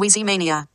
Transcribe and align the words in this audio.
Weezy 0.00 0.24
Mania. 0.24 0.66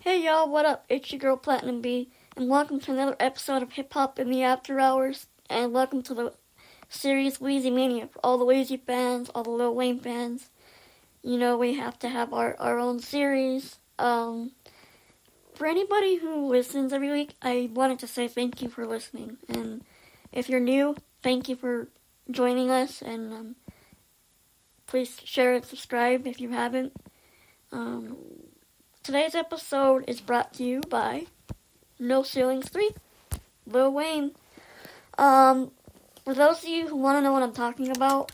Hey 0.00 0.22
y'all, 0.22 0.50
what 0.50 0.66
up? 0.66 0.84
It's 0.90 1.10
your 1.10 1.18
girl 1.18 1.38
Platinum 1.38 1.80
B, 1.80 2.10
and 2.36 2.50
welcome 2.50 2.78
to 2.80 2.92
another 2.92 3.16
episode 3.18 3.62
of 3.62 3.72
Hip 3.72 3.90
Hop 3.94 4.18
in 4.18 4.28
the 4.28 4.42
After 4.42 4.78
Hours, 4.78 5.28
and 5.48 5.72
welcome 5.72 6.02
to 6.02 6.12
the 6.12 6.34
series 6.90 7.38
Weezy 7.38 7.72
Mania 7.72 8.08
for 8.08 8.20
all 8.22 8.36
the 8.36 8.44
Weezy 8.44 8.78
fans, 8.78 9.30
all 9.34 9.44
the 9.44 9.50
Lil 9.50 9.74
Wayne 9.74 9.98
fans. 9.98 10.50
You 11.22 11.38
know, 11.38 11.56
we 11.56 11.72
have 11.76 11.98
to 12.00 12.10
have 12.10 12.34
our, 12.34 12.56
our 12.58 12.78
own 12.78 13.00
series. 13.00 13.76
Um, 13.98 14.50
for 15.54 15.66
anybody 15.66 16.16
who 16.16 16.48
listens 16.48 16.92
every 16.92 17.10
week, 17.10 17.34
I 17.40 17.70
wanted 17.72 17.98
to 18.00 18.06
say 18.06 18.28
thank 18.28 18.60
you 18.60 18.68
for 18.68 18.86
listening, 18.86 19.38
and 19.48 19.82
if 20.32 20.50
you're 20.50 20.60
new, 20.60 20.96
thank 21.22 21.48
you 21.48 21.56
for 21.56 21.88
joining 22.30 22.70
us, 22.70 23.02
and 23.02 23.32
um, 23.32 23.56
please 24.90 25.20
share 25.24 25.54
and 25.54 25.64
subscribe 25.64 26.26
if 26.26 26.40
you 26.40 26.50
haven't. 26.50 26.92
Um, 27.70 28.16
Today's 29.02 29.34
episode 29.34 30.04
is 30.08 30.20
brought 30.20 30.52
to 30.54 30.64
you 30.64 30.80
by 30.90 31.26
No 31.98 32.22
Ceilings 32.22 32.68
3, 32.68 32.90
Lil 33.66 33.92
Wayne. 33.92 34.32
Um, 35.16 35.70
for 36.24 36.34
those 36.34 36.62
of 36.62 36.68
you 36.68 36.88
who 36.88 36.96
want 36.96 37.16
to 37.16 37.22
know 37.22 37.32
what 37.32 37.42
I'm 37.42 37.54
talking 37.54 37.90
about, 37.90 38.32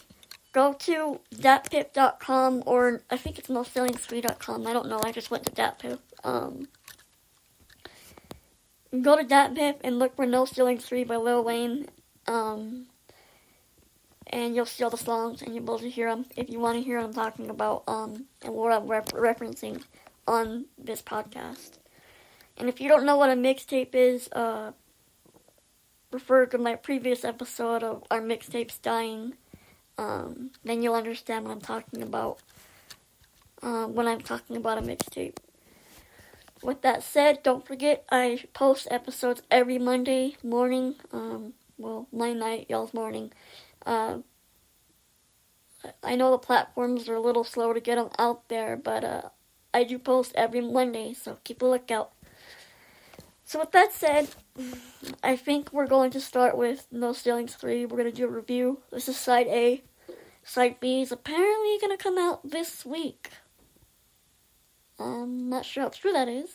go 0.53 0.73
to 0.73 1.21
datpiff.com 1.35 2.63
or 2.67 3.03
I 3.11 3.17
think 3.17 3.39
it's 3.39 3.49
noceilings3.com. 3.49 4.67
I 4.67 4.73
don't 4.73 4.89
know, 4.89 5.01
I 5.05 5.13
just 5.13 5.31
went 5.31 5.45
to 5.47 5.53
datpiff. 5.53 5.99
Um, 6.25 6.69
go 9.03 9.17
to 9.17 9.25
datpiff 9.25 9.77
and 9.85 9.99
look 9.99 10.17
for 10.17 10.27
No 10.27 10.47
Ceilings 10.47 10.85
3 10.87 11.05
by 11.05 11.17
Lil 11.17 11.45
Wayne. 11.45 11.87
Um, 12.27 12.87
and 14.29 14.55
you'll 14.55 14.67
see 14.67 14.83
all 14.85 14.91
the 14.91 14.97
songs 14.97 15.43
and 15.43 15.55
you'll 15.55 15.65
be 15.65 15.73
able 15.73 15.79
to 15.79 15.91
hear 15.91 16.09
them 16.09 16.27
if 16.37 16.51
you 16.51 16.59
want 16.59 16.77
to 16.79 16.83
hear 16.83 16.99
what 16.99 17.07
I'm 17.07 17.15
talking 17.15 17.51
about 17.51 17.85
um, 17.87 18.27
and 18.43 18.55
what 18.55 18.73
I'm 18.73 18.87
ref- 18.87 19.07
referencing 19.07 19.83
on 20.27 20.67
this 20.77 21.03
podcast. 21.03 21.79
And 22.57 22.69
if 22.69 22.81
you 22.81 22.89
don't 22.89 23.05
know 23.05 23.17
what 23.17 23.31
a 23.31 23.35
mixtape 23.35 23.95
is, 23.95 24.29
uh, 24.33 24.73
refer 26.11 26.47
to 26.47 26.59
my 26.59 26.75
previous 26.75 27.25
episode 27.25 27.83
of 27.83 28.03
our 28.11 28.21
mixtapes 28.21 28.81
dying. 28.81 29.35
Um, 29.99 30.51
then 30.65 30.83
you'll 30.83 30.95
understand 30.95 31.45
what 31.45 31.53
I'm 31.53 31.61
talking 31.61 32.03
about 32.03 32.39
uh, 33.63 33.87
when 33.87 34.07
I'm 34.07 34.21
talking 34.21 34.57
about 34.57 34.79
a 34.79 34.83
mixtape. 34.83 35.37
With 36.63 36.83
that 36.83 37.03
said, 37.03 37.43
don't 37.43 37.67
forget 37.67 38.05
I 38.11 38.45
post 38.55 38.89
episodes 38.91 39.43
every 39.51 39.79
Monday 39.79 40.37
morning. 40.43 40.95
Um, 41.13 41.53
well, 41.79 42.09
my 42.13 42.33
night, 42.33 42.67
y'all's 42.69 42.95
morning. 42.95 43.33
Uh, 43.87 44.19
I 46.03 46.17
know 46.17 46.33
the 46.33 46.39
platforms 46.39 47.09
are 47.09 47.15
a 47.15 47.21
little 47.21 47.45
slow 47.45 47.73
to 47.73 47.81
get 47.81 47.95
them 47.95 48.11
out 48.19 48.49
there, 48.49 48.77
but 48.77 49.05
uh, 49.05 49.23
I 49.73 49.85
do 49.85 49.99
post 49.99 50.33
every 50.35 50.61
Monday, 50.61 51.15
so 51.15 51.39
keep 51.45 51.63
a 51.63 51.67
lookout. 51.67 52.13
So 53.45 53.61
with 53.61 53.71
that 53.71 53.93
said, 53.93 54.29
I 55.23 55.37
think 55.37 55.73
we're 55.73 55.87
going 55.87 56.11
to 56.11 56.21
start 56.21 56.59
with 56.59 56.89
No 56.91 57.13
Ceilings 57.13 57.55
3. 57.55 57.87
We're 57.87 57.97
going 57.97 58.11
to 58.11 58.17
do 58.17 58.27
a 58.27 58.31
review. 58.31 58.81
This 58.91 59.09
is 59.09 59.17
side 59.17 59.47
A. 59.47 59.85
Side 60.43 60.81
B 60.81 61.03
is 61.03 61.13
apparently 61.13 61.79
going 61.81 61.97
to 61.97 62.03
come 62.03 62.19
out 62.19 62.51
this 62.51 62.85
week. 62.85 63.31
I'm 64.99 65.49
not 65.49 65.65
sure 65.65 65.85
how 65.85 65.91
true 65.91 66.13
that 66.13 66.29
is. 66.29 66.51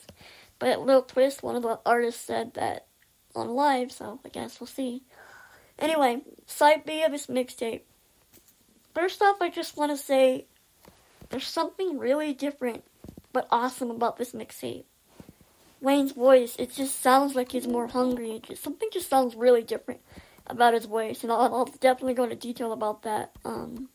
But 0.59 0.81
Lil 0.81 1.03
Twist, 1.03 1.43
one 1.43 1.55
of 1.55 1.63
the 1.63 1.79
artists, 1.85 2.25
said 2.25 2.55
that 2.55 2.87
on 3.35 3.49
live, 3.49 3.91
so 3.91 4.19
I 4.25 4.29
guess 4.29 4.59
we'll 4.59 4.67
see. 4.67 5.03
Anyway, 5.81 6.21
side 6.45 6.85
B 6.85 7.03
of 7.03 7.11
this 7.11 7.27
mixtape. 7.27 7.81
First 8.93 9.21
off, 9.21 9.41
I 9.41 9.49
just 9.49 9.75
want 9.75 9.91
to 9.91 9.97
say 9.97 10.45
there's 11.29 11.47
something 11.47 11.97
really 11.97 12.33
different 12.33 12.83
but 13.33 13.47
awesome 13.49 13.89
about 13.89 14.17
this 14.17 14.33
mixtape. 14.33 14.83
Wayne's 15.79 16.11
voice, 16.11 16.55
it 16.59 16.73
just 16.73 17.01
sounds 17.01 17.33
like 17.33 17.53
he's 17.53 17.67
more 17.67 17.87
hungry. 17.87 18.39
Just, 18.43 18.61
something 18.61 18.89
just 18.93 19.09
sounds 19.09 19.35
really 19.35 19.63
different 19.63 20.01
about 20.45 20.75
his 20.75 20.85
voice, 20.85 21.23
and 21.23 21.31
I'll, 21.31 21.55
I'll 21.55 21.65
definitely 21.65 22.13
go 22.13 22.25
into 22.25 22.35
detail 22.35 22.71
about 22.71 23.01
that 23.03 23.31
um, 23.43 23.89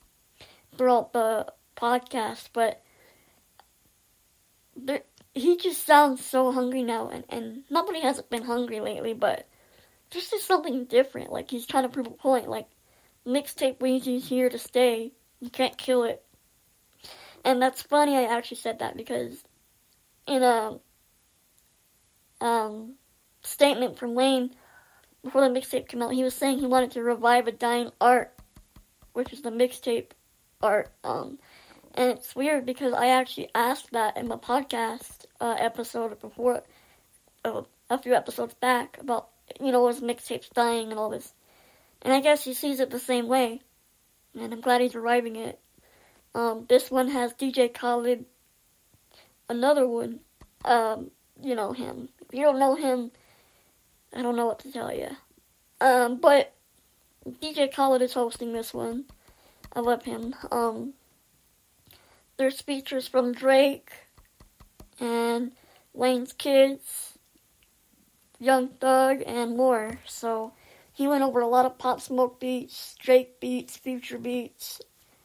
throughout 0.76 1.12
the 1.12 1.46
podcast. 1.76 2.48
But 2.52 2.82
there, 4.74 5.02
he 5.34 5.56
just 5.56 5.86
sounds 5.86 6.24
so 6.24 6.50
hungry 6.50 6.82
now, 6.82 7.08
and, 7.08 7.24
and 7.28 7.62
nobody 7.70 8.00
hasn't 8.00 8.30
been 8.30 8.44
hungry 8.44 8.80
lately, 8.80 9.12
but 9.12 9.46
there's 10.10 10.32
is 10.32 10.44
something 10.44 10.84
different. 10.84 11.32
Like 11.32 11.50
he's 11.50 11.66
trying 11.66 11.84
to 11.84 11.88
prove 11.88 12.06
a 12.06 12.10
point. 12.10 12.48
Like 12.48 12.68
mixtape 13.26 13.78
Weezy's 13.78 14.28
here 14.28 14.48
to 14.48 14.58
stay. 14.58 15.12
You 15.40 15.50
can't 15.50 15.76
kill 15.76 16.04
it. 16.04 16.22
And 17.44 17.62
that's 17.62 17.82
funny 17.82 18.16
I 18.16 18.24
actually 18.24 18.56
said 18.56 18.80
that 18.80 18.96
because 18.96 19.44
in 20.26 20.42
a 20.42 20.78
um, 22.40 22.94
statement 23.42 23.98
from 23.98 24.14
Wayne 24.14 24.50
before 25.22 25.48
the 25.48 25.60
mixtape 25.60 25.88
came 25.88 26.02
out, 26.02 26.12
he 26.12 26.24
was 26.24 26.34
saying 26.34 26.58
he 26.58 26.66
wanted 26.66 26.92
to 26.92 27.02
revive 27.02 27.46
a 27.46 27.52
dying 27.52 27.90
art, 28.00 28.32
which 29.12 29.32
is 29.32 29.42
the 29.42 29.50
mixtape 29.50 30.10
art. 30.62 30.92
Um, 31.04 31.38
and 31.94 32.10
it's 32.10 32.36
weird 32.36 32.66
because 32.66 32.92
I 32.92 33.08
actually 33.08 33.50
asked 33.54 33.92
that 33.92 34.16
in 34.16 34.28
my 34.28 34.36
podcast 34.36 35.26
uh, 35.40 35.56
episode 35.58 36.20
before, 36.20 36.62
uh, 37.44 37.62
a 37.88 37.98
few 37.98 38.14
episodes 38.14 38.54
back 38.54 38.98
about, 39.00 39.28
you 39.60 39.72
know, 39.72 39.86
his 39.88 40.00
mixtapes 40.00 40.52
dying 40.52 40.90
and 40.90 40.98
all 40.98 41.10
this. 41.10 41.32
And 42.02 42.12
I 42.12 42.20
guess 42.20 42.44
he 42.44 42.54
sees 42.54 42.80
it 42.80 42.90
the 42.90 42.98
same 42.98 43.28
way. 43.28 43.60
And 44.38 44.52
I'm 44.52 44.60
glad 44.60 44.80
he's 44.80 44.94
reviving 44.94 45.36
it. 45.36 45.58
Um, 46.34 46.66
this 46.68 46.90
one 46.90 47.08
has 47.08 47.32
DJ 47.32 47.72
Khaled. 47.72 48.26
Another 49.48 49.86
one, 49.86 50.20
um, 50.64 51.10
you 51.42 51.54
know 51.54 51.72
him. 51.72 52.08
If 52.20 52.34
you 52.34 52.42
don't 52.42 52.58
know 52.58 52.74
him, 52.74 53.10
I 54.14 54.22
don't 54.22 54.36
know 54.36 54.46
what 54.46 54.58
to 54.60 54.72
tell 54.72 54.92
you. 54.92 55.08
Um, 55.80 56.18
but 56.18 56.52
DJ 57.28 57.72
Khaled 57.72 58.02
is 58.02 58.12
hosting 58.12 58.52
this 58.52 58.74
one. 58.74 59.04
I 59.72 59.80
love 59.80 60.04
him. 60.04 60.34
Um, 60.50 60.94
there's 62.36 62.60
features 62.60 63.08
from 63.08 63.32
Drake 63.32 63.92
and 65.00 65.52
Wayne's 65.92 66.32
Kids, 66.32 67.05
Young 68.38 68.68
Thug, 68.68 69.22
and 69.26 69.56
more. 69.56 69.98
So 70.06 70.52
he 70.92 71.06
went 71.06 71.22
over 71.22 71.40
a 71.40 71.48
lot 71.48 71.66
of 71.66 71.78
Pop 71.78 72.00
Smoke 72.00 72.40
beats, 72.40 72.94
Drake 72.98 73.40
beats, 73.40 73.76
Future 73.76 74.18
beats, 74.18 74.80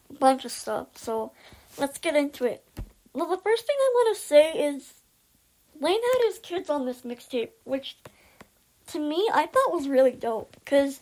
a 0.09 0.13
bunch 0.13 0.45
of 0.45 0.51
stuff. 0.51 0.87
So 0.95 1.31
let's 1.77 1.97
get 1.97 2.15
into 2.15 2.45
it. 2.45 2.65
Well, 3.13 3.27
the 3.27 3.37
first 3.37 3.65
thing 3.65 3.75
I 3.79 3.91
want 3.93 4.15
to 4.17 4.23
say 4.23 4.51
is 4.53 4.93
Wayne 5.79 6.01
had 6.13 6.27
his 6.27 6.39
kids 6.39 6.69
on 6.69 6.85
this 6.85 7.01
mixtape, 7.01 7.49
which 7.63 7.97
to 8.87 8.99
me 8.99 9.29
I 9.33 9.47
thought 9.47 9.73
was 9.73 9.87
really 9.87 10.11
dope. 10.11 10.55
Cause 10.65 11.01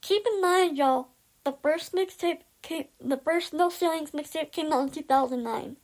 keep 0.00 0.26
in 0.26 0.40
mind, 0.40 0.76
y'all, 0.76 1.08
the 1.44 1.52
first 1.62 1.92
mixtape 1.94 2.40
the 3.00 3.16
first 3.16 3.52
No 3.52 3.68
Ceilings 3.68 4.12
mixtape 4.12 4.52
came 4.52 4.72
out 4.72 4.82
in 4.82 4.90
2009. 4.90 5.76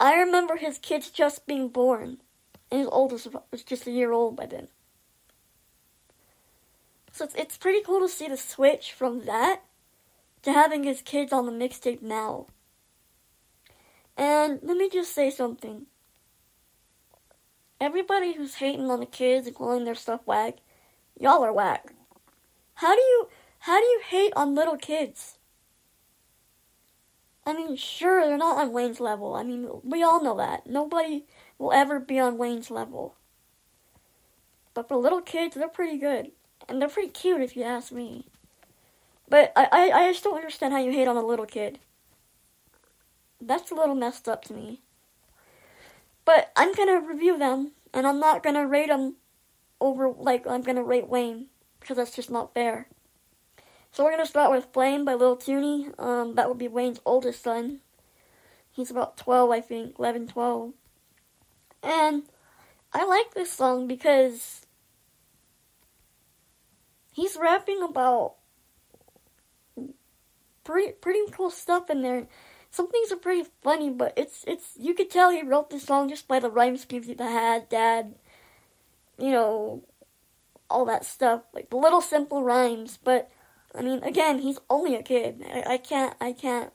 I 0.00 0.14
remember 0.14 0.56
his 0.56 0.78
kids 0.78 1.10
just 1.10 1.46
being 1.46 1.68
born, 1.68 2.18
and 2.70 2.80
his 2.80 2.88
oldest 2.90 3.28
was 3.50 3.62
just 3.62 3.86
a 3.86 3.90
year 3.90 4.12
old 4.12 4.36
by 4.36 4.46
then. 4.46 4.68
So 7.12 7.24
it's, 7.24 7.34
it's 7.34 7.56
pretty 7.56 7.82
cool 7.84 8.00
to 8.00 8.08
see 8.08 8.28
the 8.28 8.36
switch 8.36 8.92
from 8.92 9.24
that 9.24 9.62
to 10.42 10.52
having 10.52 10.84
his 10.84 11.02
kids 11.02 11.32
on 11.32 11.46
the 11.46 11.52
mixtape 11.52 12.02
now. 12.02 12.46
And 14.16 14.60
let 14.62 14.76
me 14.76 14.88
just 14.88 15.14
say 15.14 15.30
something. 15.30 15.86
Everybody 17.80 18.34
who's 18.34 18.56
hating 18.56 18.90
on 18.90 19.00
the 19.00 19.06
kids 19.06 19.46
and 19.46 19.56
calling 19.56 19.84
their 19.84 19.94
stuff 19.94 20.20
whack, 20.26 20.58
y'all 21.18 21.44
are 21.44 21.52
whack. 21.52 21.92
How 22.74 22.94
do 22.94 23.00
you 23.00 23.28
how 23.60 23.80
do 23.80 23.86
you 23.86 24.00
hate 24.06 24.32
on 24.36 24.54
little 24.54 24.76
kids? 24.76 25.38
I 27.44 27.52
mean, 27.54 27.76
sure, 27.76 28.26
they're 28.26 28.36
not 28.36 28.58
on 28.58 28.72
Wayne's 28.72 29.00
level. 29.00 29.34
I 29.34 29.42
mean, 29.42 29.68
we 29.82 30.02
all 30.02 30.22
know 30.22 30.36
that. 30.36 30.66
Nobody 30.66 31.24
will 31.58 31.72
ever 31.72 31.98
be 31.98 32.18
on 32.18 32.38
Wayne's 32.38 32.70
level. 32.70 33.16
But 34.74 34.88
for 34.88 34.96
little 34.96 35.20
kids, 35.20 35.56
they're 35.56 35.68
pretty 35.68 35.98
good. 35.98 36.30
And 36.68 36.80
they're 36.80 36.88
pretty 36.88 37.10
cute 37.10 37.40
if 37.40 37.56
you 37.56 37.64
ask 37.64 37.90
me. 37.90 38.26
But 39.28 39.52
I, 39.56 39.68
I, 39.70 39.90
I 39.90 40.12
just 40.12 40.24
don't 40.24 40.36
understand 40.36 40.72
how 40.72 40.80
you 40.80 40.92
hate 40.92 41.08
on 41.08 41.16
a 41.16 41.26
little 41.26 41.46
kid. 41.46 41.78
That's 43.40 43.70
a 43.70 43.74
little 43.74 43.94
messed 43.94 44.28
up 44.28 44.44
to 44.44 44.52
me. 44.52 44.80
But 46.24 46.52
I'm 46.56 46.74
gonna 46.74 47.00
review 47.00 47.38
them, 47.38 47.72
and 47.94 48.06
I'm 48.06 48.20
not 48.20 48.42
gonna 48.42 48.66
rate 48.66 48.88
them 48.88 49.16
over 49.80 50.10
like 50.10 50.46
I'm 50.46 50.62
gonna 50.62 50.82
rate 50.82 51.08
Wayne, 51.08 51.46
because 51.80 51.96
that's 51.96 52.14
just 52.14 52.30
not 52.30 52.52
fair. 52.54 52.88
So 53.92 54.04
we're 54.04 54.10
gonna 54.10 54.26
start 54.26 54.50
with 54.50 54.72
Flame 54.72 55.04
by 55.04 55.14
Lil 55.14 55.36
Tooney. 55.36 55.98
Um, 55.98 56.34
that 56.34 56.48
would 56.48 56.58
be 56.58 56.68
Wayne's 56.68 57.00
oldest 57.04 57.42
son. 57.42 57.80
He's 58.70 58.90
about 58.90 59.16
12, 59.16 59.50
I 59.50 59.60
think, 59.60 59.98
11, 59.98 60.28
12. 60.28 60.72
And 61.82 62.24
I 62.92 63.04
like 63.04 63.34
this 63.34 63.52
song 63.52 63.86
because 63.86 64.66
he's 67.12 67.36
rapping 67.36 67.82
about 67.82 68.34
pretty 70.64 70.92
pretty 70.92 71.20
cool 71.32 71.50
stuff 71.50 71.90
in 71.90 72.02
there. 72.02 72.26
Some 72.70 72.88
things 72.90 73.10
are 73.10 73.16
pretty 73.16 73.48
funny, 73.62 73.90
but 73.90 74.12
it's 74.16 74.44
it's 74.46 74.74
you 74.78 74.94
could 74.94 75.10
tell 75.10 75.30
he 75.30 75.42
wrote 75.42 75.70
this 75.70 75.84
song 75.84 76.08
just 76.08 76.28
by 76.28 76.38
the 76.38 76.50
rhyme 76.50 76.76
schemes 76.76 77.06
he 77.06 77.16
had, 77.18 77.68
dad, 77.68 78.14
you 79.18 79.30
know, 79.30 79.82
all 80.68 80.84
that 80.84 81.04
stuff, 81.04 81.42
like 81.54 81.70
the 81.70 81.76
little 81.76 82.02
simple 82.02 82.42
rhymes. 82.42 82.98
But 83.02 83.30
I 83.74 83.82
mean, 83.82 84.02
again, 84.02 84.40
he's 84.40 84.58
only 84.68 84.94
a 84.94 85.02
kid. 85.02 85.42
I, 85.50 85.74
I 85.74 85.78
can't 85.78 86.14
I 86.20 86.32
can't 86.32 86.72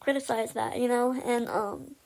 criticize 0.00 0.52
that, 0.52 0.78
you 0.78 0.88
know, 0.88 1.18
and 1.24 1.48
um, 1.48 1.96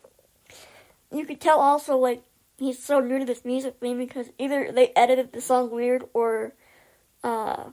you 1.12 1.24
could 1.24 1.40
tell 1.40 1.58
also 1.58 1.96
like 1.96 2.22
he's 2.58 2.82
so 2.82 3.00
new 3.00 3.18
to 3.18 3.24
this 3.24 3.44
music 3.44 3.78
thing 3.80 3.98
because 3.98 4.28
either 4.38 4.70
they 4.72 4.92
edited 4.96 5.32
the 5.32 5.40
song 5.40 5.70
weird 5.70 6.04
or 6.12 6.54
uh 7.24 7.70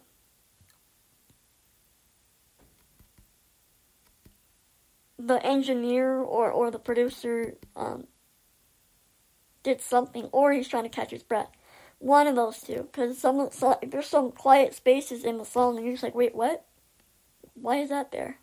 the 5.17 5.43
engineer 5.45 6.17
or, 6.19 6.51
or 6.51 6.71
the 6.71 6.79
producer 6.79 7.55
um, 7.75 8.07
did 9.63 9.81
something, 9.81 10.25
or 10.31 10.51
he's 10.53 10.67
trying 10.67 10.83
to 10.83 10.89
catch 10.89 11.11
his 11.11 11.23
breath. 11.23 11.49
One 11.99 12.27
of 12.27 12.35
those 12.35 12.61
two, 12.61 12.83
because 12.91 13.17
some, 13.17 13.49
some 13.51 13.75
there's 13.81 14.07
some 14.07 14.31
quiet 14.31 14.73
spaces 14.73 15.23
in 15.23 15.37
the 15.37 15.45
song, 15.45 15.77
and 15.77 15.85
you're 15.85 15.95
just 15.95 16.03
like, 16.03 16.15
wait, 16.15 16.35
what? 16.35 16.65
Why 17.53 17.77
is 17.77 17.89
that 17.89 18.11
there? 18.11 18.39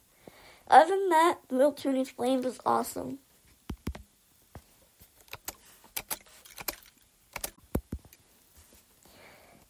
Other 0.69 0.97
than 0.97 1.11
that, 1.11 1.39
little 1.51 1.73
Tooney's 1.73 2.11
Flames 2.11 2.47
is 2.47 2.59
awesome. 2.65 3.19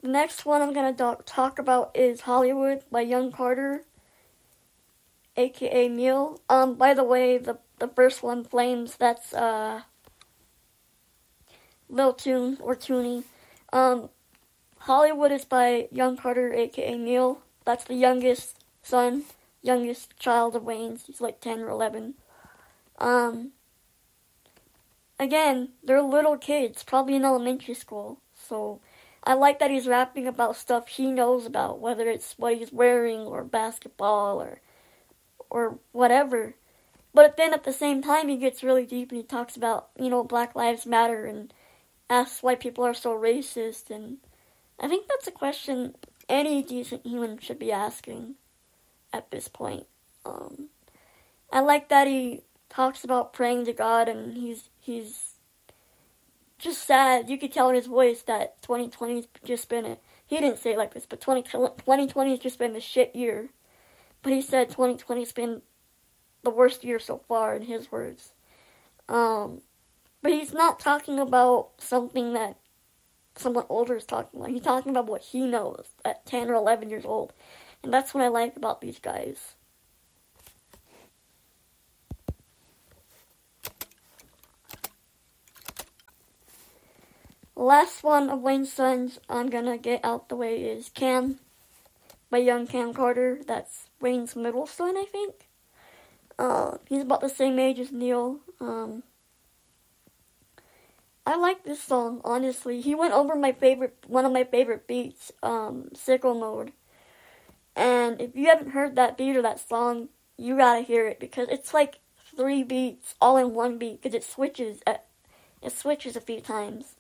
The 0.03 0.09
next 0.09 0.45
one 0.45 0.63
I'm 0.63 0.73
gonna 0.73 0.93
do- 0.93 1.23
talk 1.25 1.59
about 1.59 1.97
is 1.97 2.23
Hollywood 2.23 2.83
by 2.91 3.03
Young 3.03 3.33
Carter 3.33 3.85
aka 5.37 5.89
Neil. 5.89 6.41
Um, 6.49 6.75
by 6.75 6.95
the 6.95 7.05
way, 7.05 7.39
the 7.39 7.59
the 7.79 7.89
first 7.89 8.23
one, 8.23 8.45
Flames, 8.45 8.97
that's 8.97 9.33
uh 9.33 9.83
Lil 11.89 12.15
Tune 12.15 12.59
or 12.61 12.75
Tooney. 12.75 13.25
Um, 13.73 14.11
Hollywood 14.79 15.33
is 15.33 15.45
by 15.45 15.89
Young 15.91 16.17
Carter, 16.17 16.53
aka 16.53 16.97
Neil. 16.97 17.43
That's 17.65 17.85
the 17.85 17.95
youngest 17.95 18.57
son, 18.83 19.25
youngest 19.63 20.19
child 20.19 20.57
of 20.57 20.65
Wayne's. 20.65 21.07
He's 21.07 21.21
like 21.21 21.41
ten 21.41 21.61
or 21.61 21.69
eleven. 21.69 22.15
Um, 22.99 23.53
again, 25.19 25.71
they're 25.83 26.03
little 26.03 26.37
kids, 26.37 26.83
probably 26.85 27.17
in 27.17 27.25
elementary 27.25 27.75
school. 27.75 28.21
So 28.35 28.81
I 29.25 29.35
like 29.35 29.59
that 29.61 29.71
he's 29.71 29.87
rapping 29.87 30.27
about 30.27 30.57
stuff 30.57 30.89
he 30.89 31.11
knows 31.11 31.47
about, 31.47 31.79
whether 31.79 32.09
it's 32.09 32.35
what 32.37 32.57
he's 32.57 32.73
wearing 32.73 33.21
or 33.21 33.45
basketball 33.45 34.41
or 34.41 34.61
or 35.51 35.79
whatever. 35.93 36.55
But 37.15 37.37
then 37.37 37.53
at 37.53 37.65
the 37.65 37.73
same 37.73 38.03
time, 38.03 38.29
he 38.29 38.37
gets 38.37 38.63
really 38.63 38.87
deep 38.87 39.11
and 39.11 39.21
he 39.21 39.27
talks 39.27 39.55
about, 39.55 39.89
you 39.99 40.09
know, 40.09 40.25
Black 40.25 40.57
Lives 40.57 40.87
Matter 40.87 41.27
and 41.27 41.53
asks 42.09 42.43
why 42.43 42.55
people 42.55 42.85
are 42.85 42.95
so 42.95 43.11
racist. 43.17 43.91
And 43.91 44.19
I 44.81 44.89
think 44.89 45.07
that's 45.09 45.27
a 45.27 45.33
question 45.33 45.95
any 46.29 46.63
decent 46.63 47.07
human 47.07 47.39
should 47.39 47.59
be 47.59 47.71
asking 47.71 48.37
at 49.13 49.31
this 49.31 49.49
point. 49.49 49.87
Um, 50.25 50.69
I 51.53 51.61
like 51.61 51.91
that 51.91 52.07
he 52.07 52.41
talks 52.71 53.05
about 53.05 53.35
praying 53.35 53.67
to 53.67 53.73
God 53.75 54.09
and 54.09 54.35
he's 54.35 54.71
he's 54.81 55.32
just 56.63 56.87
sad. 56.87 57.29
You 57.29 57.39
could 57.39 57.53
tell 57.53 57.69
in 57.69 57.75
his 57.75 57.87
voice 57.87 58.23
that 58.23 58.63
2020's 58.63 59.29
just 59.45 59.69
been 59.69 59.85
a 59.85 59.99
he 60.27 60.41
didn't 60.41 60.61
say 60.61 60.73
it 60.73 60.79
like 60.79 60.95
this, 60.95 61.05
but 61.05 61.21
20, 61.21 61.43
2020 61.43 62.31
has 62.31 62.39
just 62.39 62.59
been 62.59 62.73
the 62.73 62.81
shit 62.81 63.15
year. 63.15 63.51
But 64.23 64.33
he 64.33 64.41
said 64.41 64.71
2020's 64.71 65.33
been 65.33 65.61
the 66.43 66.51
worst 66.51 66.85
year 66.85 66.99
so 66.99 67.19
far, 67.29 67.55
in 67.55 67.63
his 67.63 67.93
words. 67.93 68.33
Um, 69.11 69.61
but 70.23 70.33
he's 70.33 70.55
not 70.55 70.81
talking 70.81 71.19
about 71.19 71.73
something 71.79 72.33
that 72.33 72.57
someone 73.37 73.67
older 73.69 73.97
is 73.97 74.07
talking 74.07 74.41
about. 74.41 74.51
He's 74.53 74.63
talking 74.63 74.91
about 74.91 75.07
what 75.07 75.21
he 75.21 75.47
knows 75.47 75.89
at 76.05 76.25
10 76.25 76.49
or 76.49 76.55
11 76.55 76.89
years 76.89 77.05
old. 77.05 77.35
And 77.83 77.93
that's 77.93 78.15
what 78.15 78.25
I 78.25 78.29
like 78.29 78.57
about 78.57 78.81
these 78.81 78.99
guys. 78.99 79.57
Last 87.63 88.03
one 88.03 88.29
of 88.29 88.41
Wayne's 88.41 88.73
sons 88.73 89.21
I'm 89.29 89.49
gonna 89.49 89.79
get 89.79 90.05
out 90.05 90.29
the 90.29 90.35
way 90.35 90.65
is 90.65 90.89
Cam 90.89 91.39
by 92.29 92.39
young 92.39 92.67
Cam 92.67 92.93
Carter. 92.93 93.39
That's 93.47 93.87
Wayne's 94.01 94.35
middle 94.35 94.67
son, 94.67 94.97
I 94.97 95.05
think. 95.05 95.47
Uh, 96.37 96.79
he's 96.89 97.03
about 97.03 97.21
the 97.21 97.29
same 97.29 97.61
age 97.61 97.79
as 97.79 97.93
Neil. 97.93 98.41
Um, 98.59 99.05
I 101.25 101.37
like 101.37 101.63
this 101.63 101.81
song, 101.81 102.21
honestly. 102.25 102.81
He 102.81 102.97
went 102.97 103.15
over 103.15 103.37
my 103.37 103.53
favorite, 103.53 103.97
one 104.09 104.25
of 104.25 104.33
my 104.33 104.43
favorite 104.43 104.89
beats, 104.89 105.31
um, 105.41 105.89
Sicko 105.95 106.37
Mode. 106.37 106.73
And 107.77 108.21
if 108.21 108.35
you 108.35 108.47
haven't 108.47 108.73
heard 108.73 108.97
that 108.97 109.17
beat 109.17 109.37
or 109.37 109.43
that 109.43 109.69
song, 109.69 110.09
you 110.37 110.57
gotta 110.57 110.81
hear 110.81 111.07
it 111.07 111.21
because 111.21 111.47
it's 111.49 111.73
like 111.73 112.01
three 112.37 112.65
beats 112.65 113.15
all 113.21 113.37
in 113.37 113.55
one 113.55 113.79
beat 113.79 114.03
because 114.03 114.17
it 114.17 114.25
switches 114.25 114.81
at, 114.85 115.05
it 115.63 115.71
switches 115.71 116.17
a 116.17 116.21
few 116.21 116.41
times. 116.41 116.97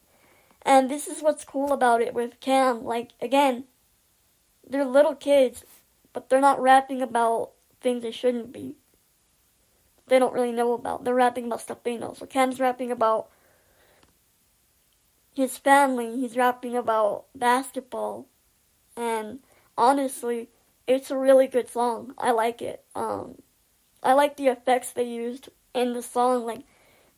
And 0.64 0.90
this 0.90 1.08
is 1.08 1.22
what's 1.22 1.44
cool 1.44 1.72
about 1.72 2.00
it 2.00 2.14
with 2.14 2.40
Cam. 2.40 2.84
Like 2.84 3.10
again, 3.20 3.64
they're 4.68 4.84
little 4.84 5.14
kids 5.14 5.64
but 6.12 6.28
they're 6.28 6.40
not 6.40 6.60
rapping 6.60 7.02
about 7.02 7.52
things 7.80 8.02
they 8.02 8.10
shouldn't 8.10 8.52
be. 8.52 8.76
They 10.08 10.18
don't 10.18 10.34
really 10.34 10.52
know 10.52 10.72
about. 10.72 11.04
They're 11.04 11.14
rapping 11.14 11.46
about 11.46 11.62
stuff 11.62 11.82
they 11.82 11.96
know. 11.96 12.14
So 12.16 12.26
Cam's 12.26 12.60
rapping 12.60 12.90
about 12.90 13.28
his 15.34 15.56
family. 15.56 16.20
He's 16.20 16.36
rapping 16.36 16.76
about 16.76 17.24
basketball, 17.34 18.26
and 18.96 19.40
honestly, 19.78 20.48
it's 20.86 21.10
a 21.10 21.16
really 21.16 21.46
good 21.46 21.70
song. 21.70 22.14
I 22.18 22.32
like 22.32 22.60
it. 22.60 22.84
Um, 22.94 23.40
I 24.02 24.12
like 24.12 24.36
the 24.36 24.48
effects 24.48 24.90
they 24.90 25.04
used 25.04 25.48
in 25.74 25.94
the 25.94 26.02
song, 26.02 26.44
like 26.44 26.64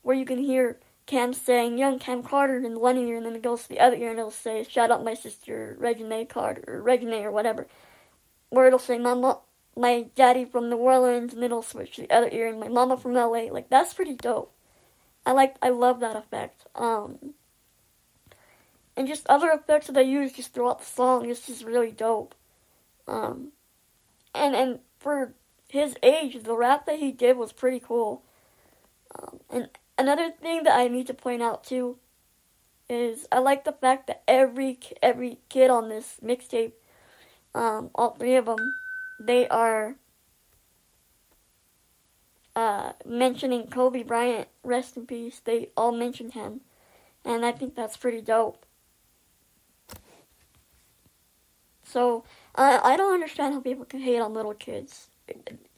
where 0.03 0.15
you 0.15 0.25
can 0.25 0.39
hear 0.39 0.79
Cam 1.07 1.33
saying 1.33 1.79
"Young 1.79 1.99
Cam 1.99 2.23
Carter" 2.23 2.57
in 2.57 2.81
one 2.81 2.97
ear, 2.99 3.19
and 3.19 3.27
then 3.27 3.37
it 3.37 3.43
goes 3.43 3.63
to 3.63 3.69
the 3.69 3.81
other 3.81 3.97
ear, 3.97 4.11
and 4.11 4.19
it'll 4.19 4.31
say 4.31 4.65
"Shout 4.65 4.91
out 4.91 5.05
my 5.05 5.15
sister 5.15 5.77
Reginae 5.81 6.29
Carter" 6.29 6.65
or 6.67 6.83
Reginae 6.83 7.25
or 7.25 7.31
whatever 7.31 7.67
where 8.55 8.67
it'll 8.67 8.79
say 8.79 8.99
my 8.99 9.35
my 9.77 10.07
daddy 10.15 10.45
from 10.45 10.71
New 10.71 10.77
Orleans, 10.77 11.35
and 11.35 11.43
it'll 11.43 11.63
switch 11.63 11.97
to 11.97 12.03
the 12.03 12.15
other 12.15 12.29
ear, 12.31 12.49
and 12.49 12.61
my 12.61 12.69
mama 12.69 12.97
from 12.97 13.15
LA. 13.15 13.49
Like 13.51 13.69
that's 13.69 13.95
pretty 13.95 14.15
dope. 14.15 14.53
I 15.27 15.33
like, 15.33 15.57
I 15.63 15.71
love 15.71 16.01
that 16.01 16.17
effect. 16.17 16.67
Um, 16.75 17.35
and 18.97 19.09
just 19.09 19.27
other 19.27 19.51
effects 19.51 19.87
that 19.89 19.97
I 19.97 20.03
use 20.03 20.33
just 20.33 20.53
throughout 20.53 20.81
the 20.81 20.85
song 20.85 21.29
is 21.29 21.47
just 21.47 21.65
really 21.65 21.91
dope. 21.91 22.35
Um, 23.09 23.53
and 24.35 24.55
and 24.55 24.79
for 24.99 25.35
his 25.69 25.97
age, 26.03 26.41
the 26.43 26.57
rap 26.57 26.87
that 26.87 27.01
he 27.01 27.11
did 27.11 27.37
was 27.37 27.53
pretty 27.53 27.81
cool. 27.81 28.23
Um, 29.19 29.41
and 29.51 29.69
another 29.99 30.31
thing 30.31 30.65
that 30.65 30.79
I 30.79 30.89
need 30.89 31.07
to 31.09 31.15
point 31.15 31.43
out 31.43 31.65
too 31.65 31.99
is 32.89 33.27
I 33.33 33.39
like 33.39 33.65
the 33.65 33.73
fact 33.73 34.07
that 34.09 34.23
every 34.29 34.79
every 35.03 35.39
kid 35.49 35.71
on 35.71 35.89
this 35.89 36.19
mixtape 36.23 36.73
um, 37.55 37.91
all 37.95 38.11
three 38.11 38.35
of 38.35 38.47
them, 38.47 38.75
they 39.21 39.47
are 39.49 39.95
uh, 42.57 42.93
mentioning 43.07 43.69
Kobe 43.69 44.03
Bryant, 44.03 44.49
rest 44.63 44.97
in 44.97 45.07
peace. 45.07 45.41
They 45.45 45.71
all 45.77 45.93
mentioned 45.93 46.35
him, 46.35 46.61
and 47.25 47.47
I 47.47 47.53
think 47.53 47.75
that's 47.75 47.97
pretty 47.97 48.21
dope. 48.21 48.67
So 51.85 52.25
I 52.57 52.79
I 52.79 52.97
don't 52.97 53.15
understand 53.15 53.55
how 53.55 53.61
people 53.61 53.85
can 53.85 54.01
hate 54.01 54.19
on 54.19 54.35
little 54.35 54.55
kids. 54.55 55.09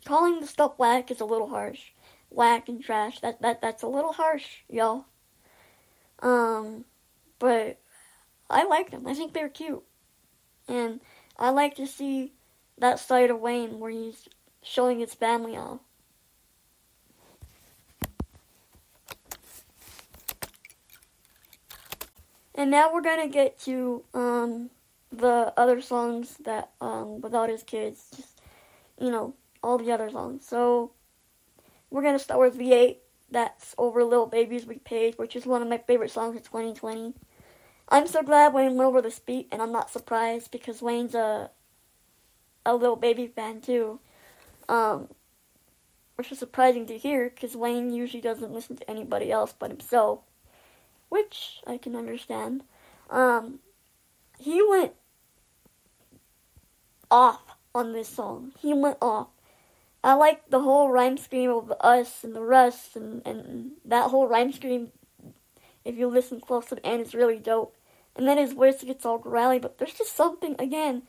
Calling 0.05 0.41
the 0.41 0.47
stuff 0.47 0.79
whack 0.79 1.11
is 1.11 1.21
a 1.21 1.25
little 1.25 1.49
harsh. 1.49 1.91
Whack 2.37 2.69
and 2.69 2.85
trash. 2.85 3.21
That 3.21 3.41
that 3.41 3.63
that's 3.63 3.83
a 3.83 3.87
little 3.87 4.13
harsh, 4.13 4.59
y'all. 4.69 5.07
Um, 6.21 6.85
but 7.39 7.81
I 8.51 8.65
like 8.65 8.91
them. 8.91 9.07
I 9.07 9.15
think 9.15 9.33
they're 9.33 9.49
cute, 9.49 9.83
and 10.69 11.01
I 11.39 11.49
like 11.49 11.77
to 11.77 11.87
see 11.87 12.35
that 12.77 12.99
side 12.99 13.31
of 13.31 13.41
Wayne 13.41 13.79
where 13.81 13.91
he's 13.91 14.29
showing 14.63 14.99
his 14.99 15.15
family 15.15 15.57
off. 15.57 15.81
And 22.55 22.71
now 22.71 22.93
we're 22.93 23.01
gonna 23.01 23.29
get 23.29 23.59
to 23.61 24.05
um, 24.13 24.69
the 25.11 25.55
other 25.57 25.81
songs 25.81 26.37
that 26.45 26.73
um, 26.83 27.23
without 27.23 27.49
his 27.49 27.63
kids, 27.63 28.11
just 28.15 28.43
you 29.01 29.11
know, 29.11 29.33
all 29.63 29.79
the 29.79 29.91
other 29.91 30.11
songs. 30.11 30.47
So 30.47 30.91
we're 31.97 32.03
gonna 32.03 32.19
start 32.19 32.41
with 32.41 32.59
V8. 32.59 32.99
That's 33.31 33.75
over 33.79 34.05
Little 34.05 34.27
Baby's 34.27 34.67
We 34.67 34.77
Paid, 34.77 35.17
which 35.17 35.35
is 35.35 35.47
one 35.47 35.63
of 35.63 35.69
my 35.69 35.79
favorite 35.79 36.11
songs 36.11 36.37
of 36.37 36.43
2020. 36.43 37.15
I'm 37.89 38.07
so 38.07 38.23
glad 38.23 38.53
Wayne 38.53 38.77
went 38.77 38.87
over 38.87 39.01
this 39.01 39.19
beat, 39.19 39.49
and 39.51 39.63
I'm 39.63 39.73
not 39.73 39.91
surprised 39.91 40.51
because 40.51 40.83
Wayne's 40.83 41.15
a 41.15 41.51
a 42.67 42.77
Lil 42.77 42.97
Baby 42.97 43.29
fan 43.29 43.63
too, 43.63 43.99
um, 44.69 45.09
which 46.17 46.31
is 46.31 46.39
surprising 46.39 46.85
to 46.85 46.99
hear 46.99 47.31
because 47.31 47.57
Wayne 47.57 47.91
usually 47.91 48.21
doesn't 48.21 48.53
listen 48.53 48.77
to 48.77 48.91
anybody 48.91 49.33
else 49.33 49.55
but 49.59 49.71
himself, 49.71 50.21
which 51.09 51.63
I 51.67 51.79
can 51.79 51.97
understand. 51.97 52.63
Um, 53.09 53.61
he 54.39 54.63
went 54.63 54.93
off 57.11 57.41
on 57.75 57.95
this 57.95 58.09
song. 58.09 58.53
He 58.59 58.75
went 58.75 58.99
off. 59.01 59.29
I 60.07 60.15
like 60.15 60.51
the 60.51 60.61
whole 60.61 60.89
rhyme 60.89 61.19
scheme 61.19 61.51
of 61.51 61.73
us 61.81 62.23
and 62.23 62.33
the 62.33 62.41
Russ 62.41 62.95
and, 62.95 63.27
and 63.27 63.73
that 63.85 64.11
whole 64.11 64.29
rhyme 64.29 64.53
scheme. 64.53 64.93
If 65.85 65.97
you 65.97 66.07
listen 66.07 66.41
close 66.41 66.67
to 66.67 66.77
the 66.77 66.87
end, 66.87 67.01
it's 67.01 67.13
really 67.13 67.41
dope. 67.41 67.75
And 68.15 68.29
then 68.29 68.39
his 68.39 68.53
voice 68.53 68.85
gets 68.85 69.05
all 69.05 69.19
growly, 69.19 69.59
but 69.59 69.79
there's 69.79 69.95
just 69.95 70.15
something, 70.15 70.55
again, 70.61 71.03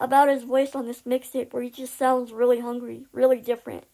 about 0.00 0.28
his 0.28 0.42
voice 0.42 0.74
on 0.74 0.88
this 0.88 1.02
mixtape 1.02 1.52
where 1.52 1.62
he 1.62 1.70
just 1.70 1.96
sounds 1.96 2.32
really 2.32 2.58
hungry, 2.58 3.04
really 3.12 3.40
different. 3.40 3.84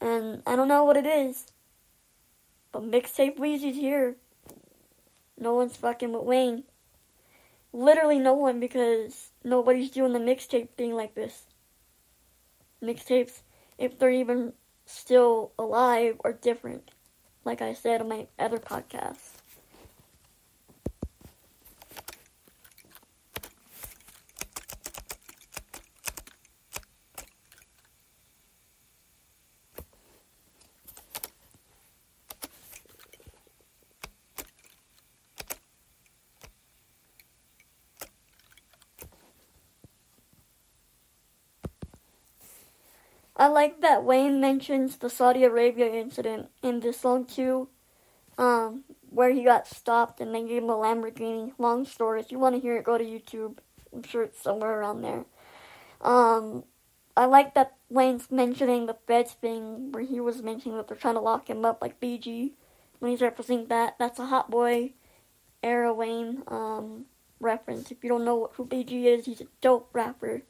And 0.00 0.42
I 0.44 0.56
don't 0.56 0.66
know 0.66 0.82
what 0.82 0.96
it 0.96 1.06
is, 1.06 1.52
but 2.72 2.82
mixtape 2.82 3.38
Weezy's 3.38 3.76
here. 3.76 4.16
No 5.38 5.54
one's 5.54 5.76
fucking 5.76 6.12
with 6.12 6.24
Wayne. 6.24 6.64
Literally 7.72 8.18
no 8.18 8.34
one 8.34 8.58
because 8.58 9.30
nobody's 9.44 9.90
doing 9.90 10.14
the 10.14 10.18
mixtape 10.18 10.70
thing 10.70 10.94
like 10.94 11.14
this. 11.14 11.44
Mixtapes, 12.82 13.42
if 13.82 13.98
they're 13.98 14.10
even 14.10 14.52
still 14.86 15.52
alive, 15.58 16.16
or 16.24 16.32
different. 16.32 16.92
Like 17.44 17.60
I 17.60 17.74
said 17.74 18.00
on 18.00 18.08
my 18.08 18.28
other 18.38 18.58
podcasts. 18.58 19.31
I 43.42 43.48
like 43.48 43.80
that 43.80 44.04
Wayne 44.04 44.40
mentions 44.40 44.98
the 44.98 45.10
Saudi 45.10 45.42
Arabia 45.42 45.92
incident 45.92 46.50
in 46.62 46.78
this 46.78 47.00
song 47.00 47.24
too, 47.24 47.68
um, 48.38 48.84
where 49.10 49.32
he 49.32 49.42
got 49.42 49.66
stopped 49.66 50.20
and 50.20 50.32
they 50.32 50.46
gave 50.46 50.62
him 50.62 50.70
a 50.70 50.74
Lamborghini. 50.74 51.50
Long 51.58 51.84
story. 51.84 52.20
If 52.20 52.30
you 52.30 52.38
want 52.38 52.54
to 52.54 52.60
hear 52.60 52.76
it, 52.76 52.84
go 52.84 52.96
to 52.96 53.02
YouTube. 53.02 53.58
I'm 53.92 54.04
sure 54.04 54.22
it's 54.22 54.40
somewhere 54.40 54.78
around 54.78 55.02
there. 55.02 55.24
Um, 56.02 56.62
I 57.16 57.24
like 57.24 57.54
that 57.54 57.74
Wayne's 57.90 58.30
mentioning 58.30 58.86
the 58.86 58.96
feds 59.08 59.32
thing, 59.32 59.90
where 59.90 60.04
he 60.04 60.20
was 60.20 60.40
mentioning 60.40 60.76
that 60.76 60.86
they're 60.86 60.96
trying 60.96 61.14
to 61.14 61.20
lock 61.20 61.50
him 61.50 61.64
up 61.64 61.82
like 61.82 61.98
BG 61.98 62.52
when 63.00 63.10
he's 63.10 63.22
referencing 63.22 63.68
that. 63.70 63.96
That's 63.98 64.20
a 64.20 64.26
Hot 64.26 64.52
Boy 64.52 64.92
era 65.64 65.92
Wayne 65.92 66.44
um, 66.46 67.06
reference. 67.40 67.90
If 67.90 68.04
you 68.04 68.08
don't 68.08 68.24
know 68.24 68.52
who 68.54 68.66
BG 68.66 69.06
is, 69.06 69.24
he's 69.24 69.40
a 69.40 69.48
dope 69.60 69.88
rapper. 69.92 70.42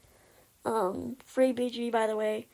Um, 0.67 1.17
free 1.25 1.55
BG, 1.55 1.91
by 1.91 2.07
the 2.07 2.17
way. 2.17 2.49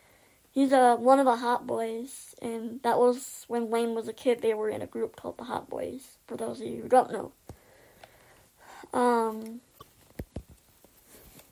He's 0.58 0.72
uh, 0.72 0.96
one 0.96 1.20
of 1.20 1.24
the 1.24 1.36
Hot 1.36 1.68
Boys, 1.68 2.34
and 2.42 2.82
that 2.82 2.98
was 2.98 3.44
when 3.46 3.70
Wayne 3.70 3.94
was 3.94 4.08
a 4.08 4.12
kid. 4.12 4.42
They 4.42 4.54
were 4.54 4.68
in 4.68 4.82
a 4.82 4.88
group 4.88 5.14
called 5.14 5.38
the 5.38 5.44
Hot 5.44 5.70
Boys. 5.70 6.18
For 6.26 6.36
those 6.36 6.60
of 6.60 6.66
you 6.66 6.82
who 6.82 6.88
don't 6.88 7.12
know. 7.12 7.32
Um, 8.92 9.60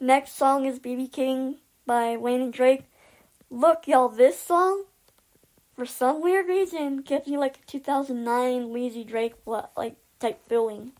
next 0.00 0.36
song 0.36 0.66
is 0.66 0.80
BB 0.80 1.12
King 1.12 1.58
by 1.86 2.16
Wayne 2.16 2.40
and 2.40 2.52
Drake. 2.52 2.82
Look, 3.48 3.86
y'all, 3.86 4.08
this 4.08 4.40
song, 4.40 4.86
for 5.76 5.86
some 5.86 6.20
weird 6.20 6.48
reason, 6.48 6.96
gives 6.96 7.28
me 7.28 7.38
like 7.38 7.58
a 7.58 7.70
2009 7.70 8.70
Weezy 8.70 9.06
Drake 9.06 9.34
like 9.76 9.94
type 10.18 10.40
feeling. 10.48 10.90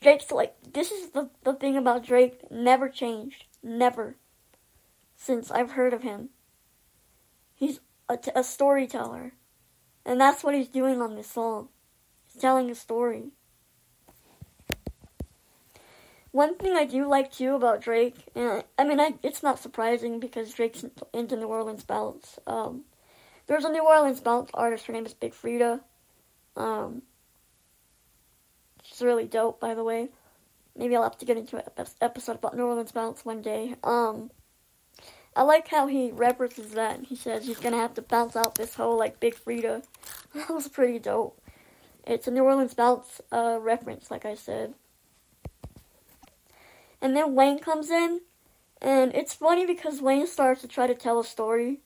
Drake's 0.00 0.30
like 0.30 0.54
this 0.72 0.90
is 0.90 1.10
the 1.10 1.28
the 1.44 1.52
thing 1.52 1.76
about 1.76 2.06
Drake 2.06 2.50
never 2.50 2.88
changed, 2.88 3.44
never, 3.62 4.16
since 5.14 5.50
I've 5.50 5.72
heard 5.72 5.92
of 5.92 6.02
him. 6.02 6.30
He's 7.58 7.80
a, 8.08 8.44
storyteller. 8.44 9.32
And 10.06 10.20
that's 10.20 10.44
what 10.44 10.54
he's 10.54 10.68
doing 10.68 11.02
on 11.02 11.16
this 11.16 11.30
song. 11.30 11.68
He's 12.32 12.40
telling 12.40 12.70
a 12.70 12.74
story. 12.74 13.32
One 16.30 16.56
thing 16.56 16.76
I 16.76 16.84
do 16.84 17.08
like 17.08 17.32
too 17.32 17.56
about 17.56 17.80
Drake, 17.80 18.28
and 18.36 18.48
I, 18.48 18.64
I 18.78 18.84
mean, 18.84 19.00
I, 19.00 19.14
it's 19.24 19.42
not 19.42 19.58
surprising 19.58 20.20
because 20.20 20.54
Drake's 20.54 20.84
into 21.12 21.36
New 21.36 21.48
Orleans 21.48 21.82
bounce. 21.82 22.38
Um, 22.46 22.84
there's 23.48 23.64
a 23.64 23.72
New 23.72 23.84
Orleans 23.84 24.20
bounce 24.20 24.50
artist. 24.54 24.86
Her 24.86 24.92
name 24.92 25.06
is 25.06 25.14
Big 25.14 25.32
Freedia. 25.32 25.80
Um, 26.56 27.02
she's 28.84 29.02
really 29.02 29.26
dope, 29.26 29.58
by 29.58 29.74
the 29.74 29.82
way. 29.82 30.10
Maybe 30.76 30.94
I'll 30.94 31.02
have 31.02 31.18
to 31.18 31.24
get 31.24 31.38
into 31.38 31.56
an 31.56 31.86
episode 32.00 32.36
about 32.36 32.56
New 32.56 32.64
Orleans 32.64 32.92
bounce 32.92 33.24
one 33.24 33.42
day. 33.42 33.74
Um, 33.82 34.30
I 35.36 35.42
like 35.42 35.68
how 35.68 35.86
he 35.86 36.10
references 36.10 36.72
that. 36.72 37.04
He 37.04 37.16
says 37.16 37.46
he's 37.46 37.58
gonna 37.58 37.76
have 37.76 37.94
to 37.94 38.02
bounce 38.02 38.36
out 38.36 38.54
this 38.54 38.74
whole 38.74 38.98
like 38.98 39.20
Big 39.20 39.34
Freedia. 39.36 39.84
That 40.34 40.50
was 40.50 40.68
pretty 40.68 40.98
dope. 40.98 41.40
It's 42.06 42.28
a 42.28 42.30
New 42.30 42.44
Orleans 42.44 42.74
bounce 42.74 43.20
uh, 43.32 43.58
reference, 43.60 44.10
like 44.10 44.26
I 44.26 44.34
said. 44.34 44.74
And 47.00 47.16
then 47.16 47.34
Wayne 47.34 47.58
comes 47.58 47.90
in, 47.90 48.20
and 48.82 49.14
it's 49.14 49.32
funny 49.32 49.64
because 49.64 50.02
Wayne 50.02 50.26
starts 50.26 50.60
to 50.60 50.68
try 50.68 50.86
to 50.86 50.94
tell 50.94 51.18
a 51.18 51.24
story, 51.24 51.80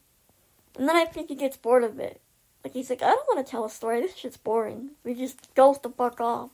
and 0.76 0.88
then 0.88 0.96
I 0.96 1.04
think 1.04 1.28
he 1.28 1.36
gets 1.36 1.56
bored 1.56 1.84
of 1.84 2.00
it. 2.00 2.20
Like 2.64 2.72
he's 2.72 2.90
like, 2.90 3.02
I 3.02 3.10
don't 3.10 3.26
want 3.28 3.46
to 3.46 3.50
tell 3.50 3.64
a 3.64 3.70
story. 3.70 4.00
This 4.00 4.16
shit's 4.16 4.36
boring. 4.36 4.90
We 5.04 5.14
just 5.14 5.54
goes 5.54 5.78
the 5.80 5.90
fuck 5.90 6.20
off. 6.20 6.50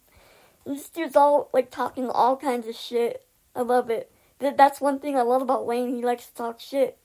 And 0.64 0.76
this 0.76 0.88
dude's 0.90 1.16
all 1.16 1.48
like 1.52 1.70
talking 1.70 2.08
all 2.10 2.36
kinds 2.36 2.66
of 2.66 2.76
shit. 2.76 3.24
I 3.56 3.62
love 3.62 3.88
it 3.88 4.10
that's 4.38 4.80
one 4.80 4.98
thing 5.00 5.16
I 5.16 5.22
love 5.22 5.42
about 5.42 5.66
Wayne. 5.66 5.94
He 5.94 6.02
likes 6.02 6.26
to 6.26 6.34
talk 6.34 6.60
shit. 6.60 6.98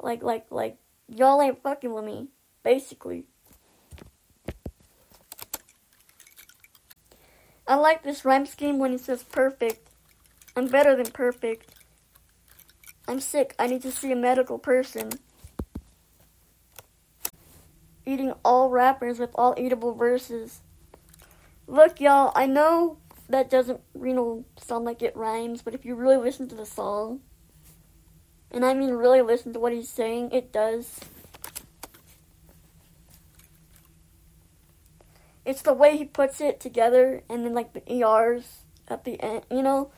Like, 0.00 0.22
like, 0.22 0.46
like, 0.50 0.78
y'all 1.08 1.40
ain't 1.40 1.62
fucking 1.62 1.92
with 1.92 2.04
me, 2.04 2.28
basically. 2.62 3.24
I 7.66 7.74
like 7.74 8.02
this 8.02 8.24
rhyme 8.24 8.46
scheme 8.46 8.78
when 8.78 8.92
he 8.92 8.98
says 8.98 9.24
perfect. 9.24 9.88
I'm 10.54 10.68
better 10.68 10.94
than 10.94 11.10
perfect. 11.10 11.74
I'm 13.08 13.20
sick. 13.20 13.54
I 13.58 13.66
need 13.66 13.82
to 13.82 13.90
see 13.90 14.12
a 14.12 14.16
medical 14.16 14.58
person. 14.58 15.10
Eating 18.04 18.32
all 18.44 18.70
rappers 18.70 19.18
with 19.18 19.30
all 19.34 19.54
eatable 19.58 19.94
verses. 19.94 20.60
Look, 21.66 22.00
y'all, 22.00 22.32
I 22.36 22.46
know 22.46 22.98
that 23.28 23.50
doesn't, 23.50 23.80
you 23.94 24.14
know, 24.14 24.44
sound 24.56 24.84
like 24.84 25.02
it 25.02 25.16
rhymes, 25.16 25.62
but 25.62 25.74
if 25.74 25.84
you 25.84 25.94
really 25.94 26.16
listen 26.16 26.48
to 26.48 26.54
the 26.54 26.66
song, 26.66 27.20
and 28.50 28.64
I 28.64 28.74
mean 28.74 28.90
really 28.90 29.22
listen 29.22 29.52
to 29.52 29.60
what 29.60 29.72
he's 29.72 29.88
saying, 29.88 30.30
it 30.32 30.52
does. 30.52 31.00
It's 35.44 35.62
the 35.62 35.72
way 35.72 35.96
he 35.96 36.04
puts 36.04 36.40
it 36.40 36.60
together, 36.60 37.22
and 37.28 37.44
then 37.44 37.54
like 37.54 37.72
the 37.72 37.92
ERs 37.92 38.62
at 38.88 39.04
the 39.04 39.20
end, 39.20 39.44
you 39.50 39.62
know? 39.62 39.90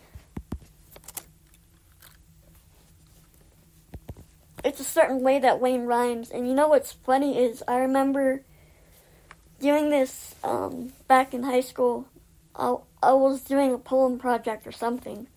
It's 4.64 4.80
a 4.80 4.84
certain 4.84 5.22
way 5.22 5.38
that 5.38 5.60
Wayne 5.60 5.84
rhymes, 5.84 6.30
and 6.30 6.48
you 6.48 6.54
know 6.54 6.68
what's 6.68 6.92
funny 6.92 7.38
is 7.38 7.62
I 7.68 7.78
remember 7.78 8.42
doing 9.60 9.90
this 9.90 10.34
um, 10.42 10.92
back 11.06 11.32
in 11.32 11.42
high 11.42 11.60
school. 11.60 12.06
I, 12.58 13.12
was 13.12 13.42
doing 13.42 13.72
a 13.72 13.78
poem 13.78 14.18
project 14.18 14.66
or 14.66 14.72
something, 14.72 15.28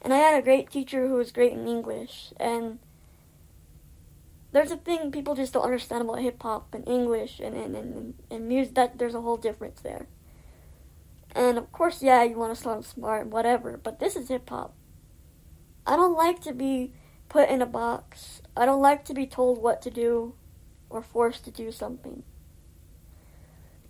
and 0.00 0.12
I 0.12 0.16
had 0.16 0.38
a 0.38 0.42
great 0.42 0.70
teacher 0.70 1.06
who 1.06 1.14
was 1.14 1.30
great 1.30 1.52
in 1.52 1.68
English. 1.68 2.32
And 2.40 2.78
there's 4.52 4.70
a 4.70 4.76
thing 4.76 5.10
people 5.10 5.34
just 5.34 5.52
don't 5.52 5.64
understand 5.64 6.02
about 6.02 6.20
hip 6.20 6.42
hop 6.42 6.74
and 6.74 6.88
English 6.88 7.40
and, 7.40 7.54
and, 7.54 7.76
and, 7.76 8.14
and 8.30 8.48
music, 8.48 8.74
that 8.74 8.98
there's 8.98 9.14
a 9.14 9.20
whole 9.20 9.36
difference 9.36 9.80
there. 9.82 10.06
And 11.34 11.58
of 11.58 11.70
course, 11.72 12.02
yeah, 12.02 12.22
you 12.24 12.36
want 12.36 12.54
to 12.56 12.62
sound 12.62 12.84
smart, 12.84 13.22
and 13.22 13.32
whatever, 13.32 13.76
but 13.76 14.00
this 14.00 14.16
is 14.16 14.28
hip 14.28 14.48
hop. 14.48 14.74
I 15.86 15.96
don't 15.96 16.16
like 16.16 16.40
to 16.42 16.52
be 16.52 16.94
put 17.28 17.48
in 17.48 17.60
a 17.62 17.66
box. 17.66 18.40
I 18.56 18.66
don't 18.66 18.82
like 18.82 19.04
to 19.06 19.14
be 19.14 19.26
told 19.26 19.62
what 19.62 19.82
to 19.82 19.90
do 19.90 20.34
or 20.88 21.02
forced 21.02 21.44
to 21.44 21.50
do 21.50 21.72
something. 21.72 22.22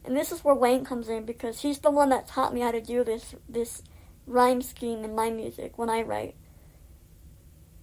And 0.05 0.17
this 0.17 0.33
is 0.33 0.43
where 0.43 0.55
Wayne 0.55 0.85
comes 0.85 1.09
in 1.09 1.25
because 1.25 1.61
he's 1.61 1.79
the 1.79 1.91
one 1.91 2.09
that 2.09 2.27
taught 2.27 2.53
me 2.53 2.61
how 2.61 2.73
to 2.73 2.81
do 2.81 3.05
this 3.05 3.35
this 3.49 3.83
rhyme 4.27 4.63
scheme 4.63 5.05
in 5.05 5.15
my 5.15 5.31
music 5.31 5.79
when 5.79 5.91
I 5.91 6.03
write. 6.03 6.35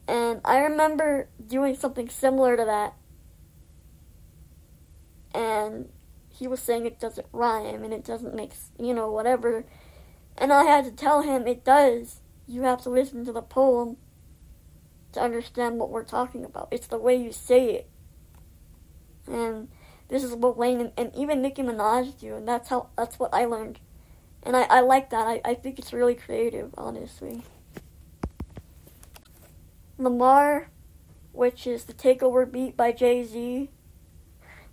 And 0.07 0.41
I 0.43 0.59
remember 0.59 1.29
doing 1.45 1.75
something 1.75 2.09
similar 2.09 2.57
to 2.57 2.65
that. 2.65 2.95
And 5.33 5.89
he 6.29 6.47
was 6.47 6.59
saying 6.59 6.85
it 6.85 6.99
doesn't 6.99 7.27
rhyme 7.31 7.83
and 7.83 7.93
it 7.93 8.03
doesn't 8.03 8.33
make, 8.33 8.53
you 8.79 8.93
know, 8.93 9.11
whatever. 9.11 9.65
And 10.37 10.51
I 10.51 10.63
had 10.63 10.85
to 10.85 10.91
tell 10.91 11.21
him 11.21 11.45
it 11.45 11.63
does. 11.63 12.21
You 12.47 12.63
have 12.63 12.81
to 12.83 12.89
listen 12.89 13.23
to 13.25 13.31
the 13.31 13.41
poem 13.41 13.97
to 15.11 15.21
understand 15.21 15.77
what 15.77 15.89
we're 15.89 16.03
talking 16.03 16.43
about. 16.43 16.69
It's 16.71 16.87
the 16.87 16.97
way 16.97 17.15
you 17.15 17.31
say 17.31 17.75
it. 17.75 17.89
And 19.27 19.69
this 20.09 20.23
is 20.23 20.33
what 20.33 20.57
Wayne 20.57 20.81
and, 20.81 20.91
and 20.97 21.15
even 21.15 21.41
Nicki 21.41 21.61
Minaj 21.61 22.19
do, 22.19 22.35
and 22.35 22.47
that's 22.47 22.69
how 22.69 22.89
that's 22.97 23.19
what 23.19 23.33
I 23.33 23.45
learned. 23.45 23.79
And 24.43 24.55
I, 24.55 24.63
I 24.63 24.79
like 24.81 25.09
that. 25.09 25.27
I, 25.27 25.41
I 25.43 25.53
think 25.53 25.79
it's 25.79 25.93
really 25.93 26.15
creative, 26.15 26.73
honestly. 26.77 27.43
Lamar, 29.97 30.69
which 31.33 31.67
is 31.67 31.83
the 31.83 31.93
takeover 31.93 32.49
beat 32.49 32.75
by 32.75 32.91
Jay 32.91 33.23
Z. 33.23 33.69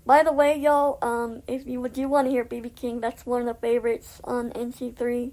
By 0.07 0.23
the 0.23 0.33
way, 0.33 0.57
y'all, 0.57 0.99
um, 1.03 1.43
if 1.49 1.67
you 1.67 1.87
do 1.89 2.09
want 2.09 2.29
to 2.29 2.31
hear 2.31 2.45
BB 2.45 2.77
King, 2.77 3.01
that's 3.01 3.27
one 3.27 3.41
of 3.41 3.47
the 3.49 3.55
favorites 3.55 4.21
on 4.23 4.51
NC3. 4.53 5.33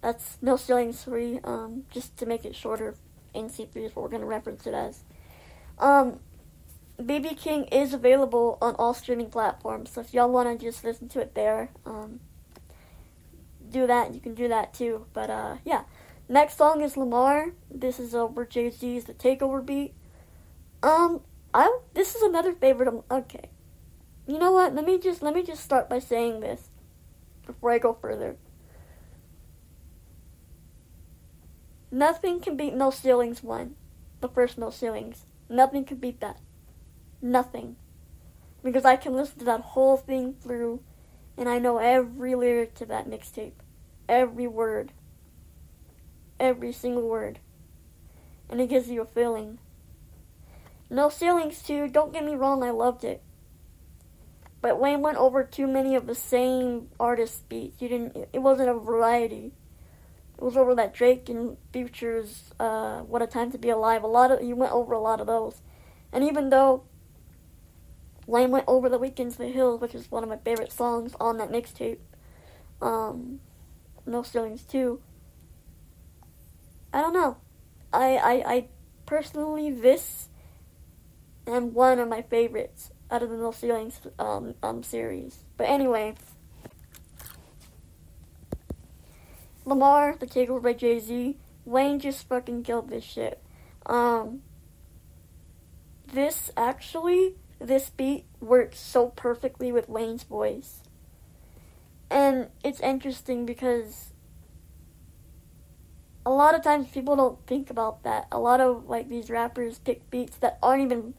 That's 0.00 0.38
No 0.42 0.56
Ceilings 0.56 1.04
3, 1.04 1.38
um, 1.44 1.84
just 1.88 2.16
to 2.16 2.26
make 2.26 2.44
it 2.44 2.56
shorter. 2.56 2.96
NC3 3.32 3.76
is 3.76 3.94
what 3.94 4.02
we're 4.02 4.08
going 4.08 4.22
to 4.22 4.26
reference 4.26 4.66
it 4.66 4.74
as. 4.74 5.04
Um, 5.78 6.18
BB 7.02 7.36
King 7.36 7.64
is 7.64 7.92
available 7.92 8.58
on 8.60 8.74
all 8.76 8.94
streaming 8.94 9.30
platforms, 9.30 9.90
so 9.90 10.00
if 10.00 10.12
y'all 10.12 10.30
want 10.30 10.58
to 10.58 10.64
just 10.64 10.84
listen 10.84 11.08
to 11.10 11.20
it 11.20 11.34
there, 11.34 11.70
um, 11.84 12.20
do 13.72 13.86
that. 13.86 14.14
You 14.14 14.20
can 14.20 14.34
do 14.34 14.48
that 14.48 14.72
too. 14.74 15.06
But 15.12 15.30
uh, 15.30 15.56
yeah, 15.64 15.82
next 16.28 16.56
song 16.56 16.82
is 16.82 16.96
Lamar. 16.96 17.52
This 17.70 17.98
is 17.98 18.14
over 18.14 18.44
Jay 18.44 18.70
Z's 18.70 19.04
The 19.04 19.14
Takeover 19.14 19.64
beat. 19.64 19.94
Um, 20.82 21.22
I 21.52 21.78
this 21.94 22.14
is 22.14 22.22
another 22.22 22.52
favorite. 22.52 22.88
Of, 22.88 23.02
okay, 23.10 23.48
you 24.26 24.38
know 24.38 24.52
what? 24.52 24.74
Let 24.74 24.84
me 24.84 24.98
just 24.98 25.22
let 25.22 25.34
me 25.34 25.42
just 25.42 25.64
start 25.64 25.88
by 25.88 25.98
saying 25.98 26.40
this 26.40 26.68
before 27.46 27.72
I 27.72 27.78
go 27.78 27.94
further. 27.94 28.36
Nothing 31.90 32.40
can 32.40 32.56
beat 32.56 32.74
No 32.74 32.90
Ceilings 32.90 33.42
one, 33.42 33.74
the 34.20 34.28
first 34.28 34.56
No 34.56 34.70
Ceilings. 34.70 35.26
Nothing 35.48 35.84
can 35.84 35.98
beat 35.98 36.20
that. 36.20 36.38
Nothing. 37.22 37.76
Because 38.62 38.84
I 38.84 38.96
can 38.96 39.14
listen 39.14 39.38
to 39.38 39.44
that 39.46 39.60
whole 39.60 39.96
thing 39.96 40.34
through 40.34 40.80
and 41.36 41.48
I 41.48 41.58
know 41.58 41.78
every 41.78 42.34
lyric 42.34 42.74
to 42.74 42.86
that 42.86 43.08
mixtape. 43.08 43.52
Every 44.08 44.46
word. 44.46 44.92
Every 46.38 46.72
single 46.72 47.08
word. 47.08 47.38
And 48.50 48.60
it 48.60 48.68
gives 48.68 48.90
you 48.90 49.00
a 49.00 49.06
feeling. 49.06 49.58
No 50.90 51.08
ceilings 51.08 51.62
too, 51.62 51.88
don't 51.88 52.12
get 52.12 52.24
me 52.24 52.34
wrong, 52.34 52.62
I 52.62 52.70
loved 52.70 53.02
it. 53.04 53.22
But 54.60 54.78
Wayne 54.78 55.00
went 55.00 55.16
over 55.16 55.42
too 55.42 55.66
many 55.66 55.96
of 55.96 56.06
the 56.06 56.14
same 56.14 56.88
artist 57.00 57.48
beats. 57.48 57.80
You 57.80 57.88
didn't 57.88 58.28
it 58.32 58.38
wasn't 58.40 58.68
a 58.68 58.74
variety. 58.74 59.52
It 60.38 60.44
was 60.44 60.56
over 60.56 60.74
that 60.74 60.94
Drake 60.94 61.28
and 61.28 61.56
Future's 61.72 62.52
uh, 62.60 63.00
What 63.00 63.22
a 63.22 63.26
Time 63.26 63.50
to 63.52 63.58
Be 63.58 63.70
Alive. 63.70 64.02
A 64.02 64.06
lot 64.06 64.30
of 64.30 64.42
you 64.42 64.54
went 64.54 64.72
over 64.72 64.92
a 64.92 65.00
lot 65.00 65.20
of 65.20 65.26
those. 65.26 65.62
And 66.12 66.22
even 66.22 66.50
though 66.50 66.84
Wayne 68.26 68.50
went 68.50 68.64
over 68.68 68.88
the 68.88 68.98
Weeknd's 68.98 69.36
The 69.36 69.48
Hills, 69.48 69.80
which 69.80 69.94
is 69.94 70.10
one 70.10 70.22
of 70.22 70.28
my 70.28 70.36
favorite 70.36 70.72
songs 70.72 71.14
on 71.20 71.38
that 71.38 71.50
mixtape. 71.50 71.98
Um, 72.80 73.40
No 74.06 74.22
Ceilings 74.22 74.62
too. 74.62 75.00
I 76.92 77.00
don't 77.00 77.14
know. 77.14 77.38
I, 77.92 78.16
I, 78.16 78.32
I 78.54 78.68
personally, 79.06 79.70
this 79.70 80.28
and 81.46 81.74
one 81.74 81.98
of 81.98 82.08
my 82.08 82.22
favorites 82.22 82.90
out 83.10 83.22
of 83.22 83.30
the 83.30 83.36
No 83.36 83.50
Ceilings 83.50 84.00
um, 84.18 84.54
um, 84.62 84.82
series. 84.82 85.44
But 85.56 85.64
anyway, 85.64 86.14
Lamar, 89.64 90.16
the 90.18 90.26
takeover 90.26 90.62
by 90.62 90.72
Jay 90.72 90.98
Z. 90.98 91.36
Wayne 91.64 92.00
just 92.00 92.28
fucking 92.28 92.62
killed 92.64 92.90
this 92.90 93.04
shit. 93.04 93.40
Um, 93.86 94.42
this 96.12 96.50
actually 96.56 97.36
this 97.66 97.90
beat 97.90 98.26
works 98.40 98.78
so 98.78 99.08
perfectly 99.08 99.72
with 99.72 99.88
Wayne's 99.88 100.24
voice. 100.24 100.80
And 102.10 102.48
it's 102.62 102.80
interesting 102.80 103.46
because 103.46 104.12
a 106.24 106.30
lot 106.30 106.54
of 106.54 106.62
times 106.62 106.88
people 106.88 107.16
don't 107.16 107.44
think 107.46 107.70
about 107.70 108.02
that. 108.04 108.26
A 108.30 108.38
lot 108.38 108.60
of 108.60 108.88
like 108.88 109.08
these 109.08 109.30
rappers 109.30 109.78
pick 109.78 110.08
beats 110.10 110.36
that 110.38 110.58
aren't 110.62 110.82
even 110.82 111.14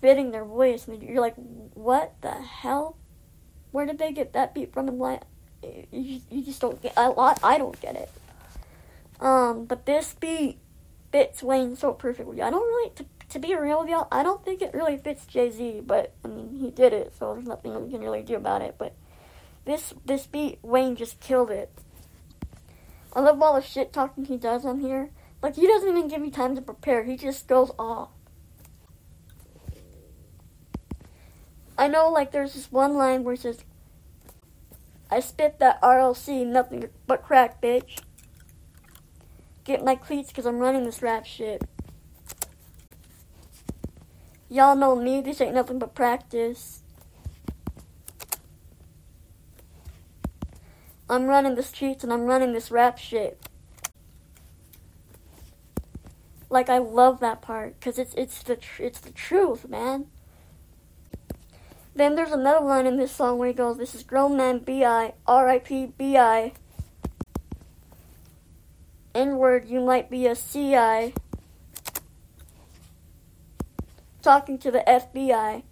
fitting 0.00 0.32
their 0.32 0.44
voice, 0.44 0.88
and 0.88 1.02
you're 1.02 1.20
like, 1.20 1.36
"What 1.74 2.14
the 2.20 2.32
hell? 2.32 2.96
Where 3.70 3.86
did 3.86 3.98
they 3.98 4.12
get 4.12 4.32
that 4.32 4.54
beat 4.54 4.72
from?" 4.72 4.88
And 4.88 4.98
like, 4.98 5.22
you, 5.62 6.20
you 6.30 6.42
just 6.42 6.60
don't 6.60 6.82
get. 6.82 6.92
a 6.96 7.10
lot. 7.10 7.38
I 7.42 7.58
don't 7.58 7.80
get 7.80 7.96
it. 7.96 8.10
Um, 9.20 9.64
but 9.66 9.86
this 9.86 10.14
beat 10.18 10.58
fits 11.12 11.42
Wayne 11.42 11.76
so 11.76 11.92
perfectly. 11.92 12.42
I 12.42 12.50
don't 12.50 12.66
really 12.66 12.90
to 12.96 13.06
to 13.32 13.38
be 13.38 13.54
real 13.54 13.80
with 13.80 13.88
y'all, 13.88 14.08
I 14.12 14.22
don't 14.22 14.44
think 14.44 14.62
it 14.62 14.74
really 14.74 14.96
fits 14.96 15.26
Jay 15.26 15.50
Z, 15.50 15.82
but 15.86 16.12
I 16.24 16.28
mean 16.28 16.58
he 16.60 16.70
did 16.70 16.92
it, 16.92 17.12
so 17.18 17.34
there's 17.34 17.46
nothing 17.46 17.84
we 17.84 17.90
can 17.90 18.00
really 18.00 18.22
do 18.22 18.36
about 18.36 18.62
it. 18.62 18.76
But 18.78 18.94
this 19.64 19.94
this 20.04 20.26
beat, 20.26 20.58
Wayne 20.62 20.96
just 20.96 21.20
killed 21.20 21.50
it. 21.50 21.70
I 23.14 23.20
love 23.20 23.40
all 23.42 23.54
the 23.54 23.62
shit 23.62 23.92
talking 23.92 24.24
he 24.24 24.36
does 24.36 24.64
on 24.64 24.80
here. 24.80 25.10
Like 25.42 25.56
he 25.56 25.66
doesn't 25.66 25.88
even 25.88 26.08
give 26.08 26.20
me 26.20 26.30
time 26.30 26.54
to 26.56 26.62
prepare. 26.62 27.04
He 27.04 27.16
just 27.16 27.48
goes 27.48 27.70
off. 27.78 28.10
I 31.76 31.88
know, 31.88 32.10
like 32.10 32.32
there's 32.32 32.54
this 32.54 32.70
one 32.70 32.94
line 32.94 33.24
where 33.24 33.34
he 33.34 33.40
says, 33.40 33.64
"I 35.10 35.20
spit 35.20 35.58
that 35.58 35.80
RLC, 35.82 36.44
nothing 36.46 36.88
but 37.06 37.22
crack, 37.22 37.60
bitch." 37.60 38.00
Get 39.64 39.84
my 39.84 39.94
cleats 39.94 40.28
because 40.28 40.44
I'm 40.44 40.58
running 40.58 40.84
this 40.84 41.02
rap 41.02 41.24
shit. 41.24 41.62
Y'all 44.52 44.76
know 44.76 44.94
me, 44.94 45.22
this 45.22 45.40
ain't 45.40 45.54
nothing 45.54 45.78
but 45.78 45.94
practice. 45.94 46.82
I'm 51.08 51.24
running 51.24 51.54
the 51.54 51.62
streets 51.62 52.04
and 52.04 52.12
I'm 52.12 52.26
running 52.26 52.52
this 52.52 52.70
rap 52.70 52.98
shit. 52.98 53.40
Like 56.50 56.68
I 56.68 56.76
love 56.76 57.20
that 57.20 57.40
part 57.40 57.80
cuz 57.80 57.98
it's 57.98 58.12
it's 58.12 58.42
the 58.42 58.56
tr- 58.56 58.82
it's 58.82 59.00
the 59.00 59.10
truth, 59.10 59.70
man. 59.70 60.08
Then 61.94 62.14
there's 62.14 62.32
another 62.32 62.66
line 62.66 62.86
in 62.86 62.98
this 62.98 63.12
song 63.12 63.38
where 63.38 63.48
he 63.48 63.54
goes, 63.54 63.78
"This 63.78 63.94
is 63.94 64.02
grown 64.02 64.36
man 64.36 64.58
B.I. 64.58 65.14
R.I.P. 65.26 65.94
B.I. 65.96 66.52
N-word, 69.14 69.64
you 69.64 69.80
might 69.80 70.10
be 70.10 70.26
a 70.26 70.34
C.I." 70.34 71.14
talking 74.22 74.58
to 74.58 74.70
the 74.70 74.82
FBI. 74.86 75.64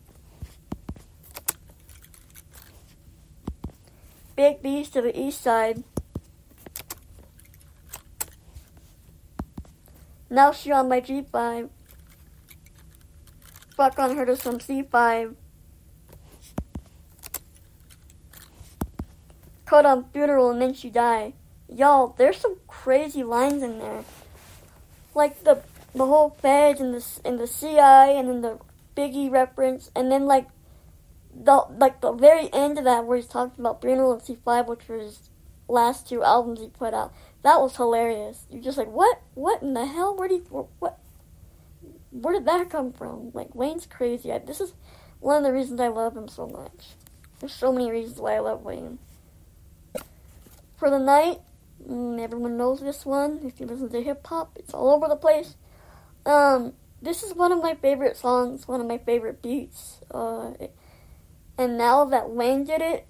Big 4.37 4.63
B's 4.63 4.91
to 4.91 5.01
the 5.01 5.19
east 5.19 5.41
side. 5.41 5.85
Now 10.29 10.53
she 10.53 10.73
on 10.73 10.89
my 10.89 11.01
G5. 11.01 11.69
Fuck 13.77 13.99
on 13.99 14.17
her 14.17 14.27
to 14.27 14.37
some 14.37 14.59
C5. 14.59 15.35
Cut 19.65 19.87
on 19.87 20.05
funeral 20.13 20.51
and 20.51 20.61
then 20.61 20.75
she 20.75 20.91
die. 20.91 21.35
Y'all, 21.69 22.15
there's 22.19 22.37
some 22.37 22.57
crazy 22.67 23.23
lines 23.23 23.63
in 23.63 23.79
there. 23.79 24.05
Like 25.15 25.45
the 25.45 25.63
the 25.95 26.07
whole 26.07 26.31
feds 26.41 26.81
and 26.81 26.95
the 26.95 27.21
and 27.25 27.39
the 27.39 27.47
CI 27.47 27.79
and 28.19 28.29
then 28.29 28.41
the 28.43 28.59
Biggie 28.97 29.31
reference 29.31 29.91
and 29.95 30.11
then 30.11 30.27
like 30.27 30.47
the 31.35 31.65
like 31.79 32.01
the 32.01 32.13
very 32.13 32.53
end 32.53 32.79
of 32.79 32.85
that 32.85 33.07
where 33.07 33.17
he's 33.17 33.27
talking 33.27 33.59
about 33.59 33.81
Bruno 33.81 34.13
and 34.13 34.21
C5, 34.21 34.67
which 34.67 34.89
was 34.89 35.03
his 35.03 35.31
last 35.69 36.09
two 36.09 36.23
albums 36.23 36.61
he 36.61 36.69
put 36.69 36.95
out. 36.95 37.13
That 37.43 37.61
was 37.61 37.77
hilarious. 37.77 38.47
You're 38.51 38.63
just 38.63 38.79
like, 38.79 38.91
what? 38.91 39.23
What 39.35 39.63
in 39.63 39.75
the 39.75 39.87
hell? 39.87 40.17
Where 40.17 40.29
did 40.29 40.47
what? 40.51 40.99
Where 42.11 42.35
did 42.35 42.45
that 42.47 42.69
come 42.71 42.93
from? 42.93 43.31
Like 43.33 43.55
Wayne's 43.55 43.87
crazy. 43.87 44.33
I, 44.33 44.39
this 44.39 44.61
is 44.61 44.75
one 45.21 45.39
of 45.39 45.45
the 45.45 45.53
reasons 45.53 45.81
I 45.81 45.89
love 45.89 46.17
him 46.17 46.29
so 46.29 46.47
much. 46.47 46.89
There's 47.39 47.55
so 47.55 47.73
many 47.73 47.91
reasons 47.91 48.19
why 48.19 48.35
I 48.35 48.41
love 48.41 48.63
Wayne. 48.63 48.99
For 50.77 50.91
the 50.91 50.99
night, 50.99 51.41
mm, 51.87 52.21
everyone 52.21 52.57
knows 52.57 52.81
this 52.81 53.07
one. 53.07 53.41
If 53.45 53.61
you 53.61 53.67
listen 53.67 53.91
to 53.91 54.03
hip 54.03 54.27
hop, 54.27 54.53
it's 54.57 54.75
all 54.75 54.91
over 54.91 55.09
the 55.09 55.17
place. 55.17 55.55
Um, 56.27 56.75
this 57.03 57.23
is 57.23 57.35
one 57.35 57.53
of 57.53 57.63
my 57.63 57.75
favorite 57.75 58.17
songs, 58.17 58.69
one 58.69 58.81
of 58.81 58.87
my 58.87 58.99
favorite 58.99 59.43
beats. 59.43 60.01
Uh, 60.11 60.53
and 61.57 61.79
now 61.79 62.05
that 62.05 62.31
Wayne 62.31 62.65
did 62.65 62.83
it, 62.83 63.07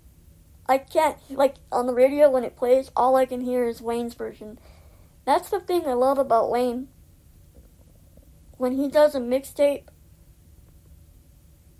I 0.68 0.78
can't 0.78 1.16
like 1.30 1.56
on 1.72 1.86
the 1.86 1.94
radio 1.94 2.30
when 2.30 2.44
it 2.44 2.56
plays. 2.56 2.90
All 2.94 3.16
I 3.16 3.26
can 3.26 3.40
hear 3.40 3.64
is 3.64 3.80
Wayne's 3.80 4.14
version. 4.14 4.58
That's 5.24 5.50
the 5.50 5.60
thing 5.60 5.86
I 5.86 5.94
love 5.94 6.18
about 6.18 6.50
Wayne. 6.50 6.88
When 8.56 8.76
he 8.76 8.88
does 8.88 9.14
a 9.14 9.20
mixtape, 9.20 9.84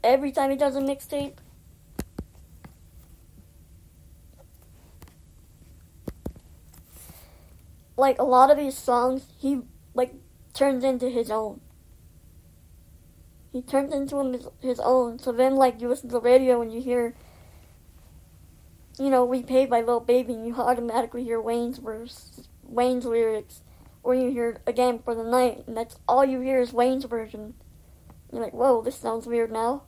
every 0.02 0.32
time 0.32 0.50
he 0.50 0.56
does 0.56 0.76
a 0.76 0.80
mixtape, 0.80 1.36
like 7.96 8.18
a 8.18 8.24
lot 8.24 8.50
of 8.50 8.56
these 8.56 8.76
songs, 8.76 9.26
he 9.38 9.60
like 9.94 10.14
turns 10.52 10.84
into 10.84 11.08
his 11.08 11.30
own. 11.30 11.60
He 13.52 13.62
turns 13.62 13.92
into 13.92 14.50
his, 14.60 14.78
own. 14.80 15.18
So 15.18 15.32
then, 15.32 15.56
like, 15.56 15.80
you 15.80 15.88
listen 15.88 16.08
to 16.08 16.14
the 16.14 16.20
radio 16.20 16.62
and 16.62 16.72
you 16.72 16.80
hear, 16.80 17.14
you 18.98 19.10
know, 19.10 19.24
"We 19.24 19.42
Paid" 19.42 19.68
by 19.68 19.80
Little 19.80 20.00
Baby, 20.00 20.34
and 20.34 20.46
you 20.46 20.54
automatically 20.54 21.24
hear 21.24 21.40
Wayne's 21.40 21.78
verse, 21.78 22.48
Wayne's 22.62 23.04
lyrics, 23.04 23.62
or 24.02 24.14
you 24.14 24.30
hear 24.30 24.60
"Again 24.66 25.00
for 25.00 25.14
the 25.14 25.24
Night," 25.24 25.64
and 25.66 25.76
that's 25.76 25.96
all 26.06 26.24
you 26.24 26.40
hear 26.40 26.60
is 26.60 26.72
Wayne's 26.72 27.06
version. 27.06 27.54
You're 28.32 28.42
like, 28.42 28.52
"Whoa, 28.52 28.82
this 28.82 28.96
sounds 28.96 29.26
weird 29.26 29.50
now." 29.50 29.82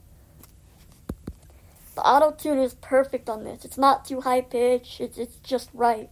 The 1.95 2.01
auto 2.01 2.31
tune 2.31 2.57
is 2.57 2.73
perfect 2.73 3.29
on 3.29 3.43
this. 3.43 3.63
It's 3.63 3.77
not 3.77 4.03
too 4.03 4.21
high 4.21 4.41
pitched. 4.41 4.99
It's 4.99 5.17
it's 5.17 5.35
just 5.37 5.69
right. 5.73 6.09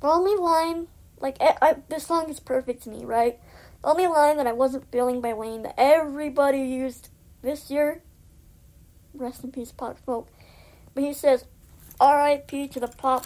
The 0.00 0.08
only 0.08 0.34
line, 0.34 0.88
like 1.22 1.38
I, 1.40 1.56
I, 1.62 1.76
this 1.88 2.06
song 2.06 2.28
is 2.28 2.40
perfect 2.40 2.82
to 2.82 2.90
me, 2.90 3.04
right? 3.04 3.38
The 3.82 3.88
only 3.88 4.06
line 4.06 4.36
that 4.36 4.46
I 4.46 4.52
wasn't 4.52 4.90
feeling 4.92 5.20
by 5.20 5.32
Wayne 5.32 5.62
that 5.62 5.74
everybody 5.78 6.58
used 6.58 7.08
this 7.40 7.70
year. 7.70 8.02
Rest 9.14 9.42
in 9.44 9.52
peace, 9.52 9.72
Pop 9.72 9.98
Smoke. 10.04 10.28
But 10.94 11.04
he 11.04 11.12
says, 11.14 11.46
"R.I.P. 12.00 12.68
to 12.68 12.80
the 12.80 12.88
pop. 12.88 13.24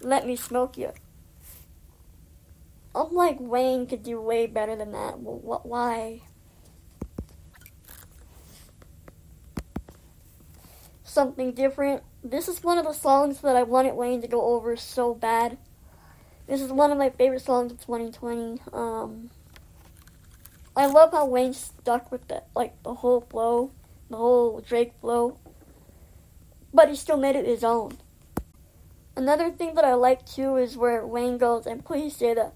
Let 0.00 0.26
me 0.26 0.34
smoke 0.34 0.76
you." 0.76 0.92
I'm 2.94 3.14
like 3.14 3.36
Wayne 3.38 3.86
could 3.86 4.02
do 4.02 4.20
way 4.20 4.46
better 4.46 4.74
than 4.74 4.90
that. 4.92 5.20
Well, 5.20 5.38
what? 5.38 5.66
Why? 5.66 6.22
something 11.18 11.52
different. 11.52 12.02
This 12.22 12.48
is 12.48 12.64
one 12.64 12.78
of 12.78 12.84
the 12.84 12.92
songs 12.92 13.40
that 13.42 13.54
I 13.54 13.62
wanted 13.62 13.94
Wayne 13.94 14.20
to 14.22 14.28
go 14.28 14.42
over 14.42 14.76
so 14.76 15.14
bad. 15.14 15.56
This 16.48 16.60
is 16.60 16.72
one 16.72 16.90
of 16.90 16.98
my 16.98 17.10
favorite 17.10 17.42
songs 17.42 17.70
of 17.70 17.80
2020. 17.80 18.60
Um, 18.72 19.30
I 20.74 20.86
love 20.86 21.12
how 21.12 21.26
Wayne 21.26 21.54
stuck 21.54 22.10
with 22.10 22.26
the 22.26 22.42
like 22.56 22.82
the 22.82 22.94
whole 22.94 23.20
flow, 23.20 23.70
the 24.10 24.16
whole 24.16 24.60
Drake 24.60 24.94
flow, 25.00 25.38
but 26.74 26.88
he 26.88 26.96
still 26.96 27.16
made 27.16 27.36
it 27.36 27.46
his 27.46 27.62
own. 27.62 27.98
Another 29.16 29.50
thing 29.50 29.74
that 29.74 29.84
I 29.84 29.94
like 29.94 30.26
too 30.26 30.56
is 30.56 30.76
where 30.76 31.06
Wayne 31.06 31.38
goes 31.38 31.66
and 31.66 31.84
please 31.84 32.16
say 32.16 32.34
that, 32.34 32.54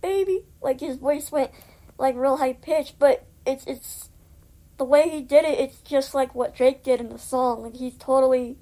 baby. 0.00 0.44
Like 0.62 0.80
his 0.80 0.96
voice 0.96 1.30
went 1.30 1.50
like 1.98 2.16
real 2.16 2.38
high 2.38 2.54
pitched, 2.54 2.98
but 2.98 3.26
it's 3.44 3.66
it's 3.66 4.08
the 4.76 4.84
way 4.84 5.08
he 5.08 5.20
did 5.20 5.44
it, 5.44 5.58
it's 5.58 5.80
just 5.80 6.14
like 6.14 6.34
what 6.34 6.54
Drake 6.54 6.82
did 6.82 7.00
in 7.00 7.10
the 7.10 7.18
song. 7.18 7.62
Like 7.62 7.76
he's 7.76 7.96
totally 7.96 8.56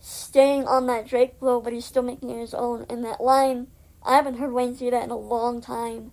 staying 0.00 0.66
on 0.66 0.86
that 0.86 1.06
Drake 1.06 1.38
flow, 1.38 1.60
but 1.60 1.72
he's 1.72 1.84
still 1.84 2.02
making 2.02 2.30
it 2.30 2.40
his 2.40 2.54
own. 2.54 2.86
And 2.88 3.04
that 3.04 3.20
line, 3.20 3.66
I 4.02 4.16
haven't 4.16 4.38
heard 4.38 4.52
Wayne 4.52 4.76
say 4.76 4.90
that 4.90 5.04
in 5.04 5.10
a 5.10 5.18
long 5.18 5.60
time. 5.60 6.12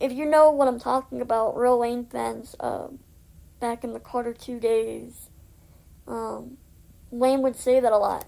If 0.00 0.12
you 0.12 0.24
know 0.24 0.50
what 0.50 0.68
I'm 0.68 0.80
talking 0.80 1.20
about, 1.20 1.56
real 1.56 1.78
Wayne 1.78 2.06
fans, 2.06 2.56
uh, 2.58 2.88
back 3.60 3.84
in 3.84 3.92
the 3.92 4.00
Carter 4.00 4.32
Two 4.32 4.58
days, 4.58 5.28
um, 6.08 6.56
Wayne 7.10 7.42
would 7.42 7.56
say 7.56 7.78
that 7.78 7.92
a 7.92 7.98
lot. 7.98 8.26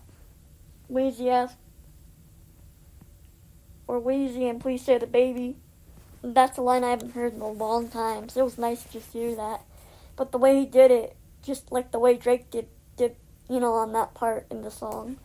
Weezy 0.90 1.28
ass, 1.28 1.54
or 3.88 4.00
Weezy, 4.00 4.48
and 4.48 4.60
please 4.60 4.84
say 4.84 4.98
the 4.98 5.06
baby. 5.06 5.56
That's 6.32 6.56
a 6.56 6.62
line 6.62 6.84
I 6.84 6.90
haven't 6.90 7.12
heard 7.12 7.34
in 7.34 7.42
a 7.42 7.50
long 7.50 7.88
time, 7.88 8.30
so 8.30 8.40
it 8.40 8.44
was 8.44 8.56
nice 8.56 8.82
to 8.84 8.92
just 8.92 9.12
hear 9.12 9.34
that. 9.36 9.60
But 10.16 10.32
the 10.32 10.38
way 10.38 10.58
he 10.58 10.64
did 10.64 10.90
it, 10.90 11.16
just 11.42 11.70
like 11.70 11.92
the 11.92 11.98
way 11.98 12.16
Drake 12.16 12.50
did, 12.50 12.68
did 12.96 13.16
you 13.48 13.60
know, 13.60 13.74
on 13.74 13.92
that 13.92 14.14
part 14.14 14.46
in 14.50 14.62
the 14.62 14.70
song. 14.70 15.18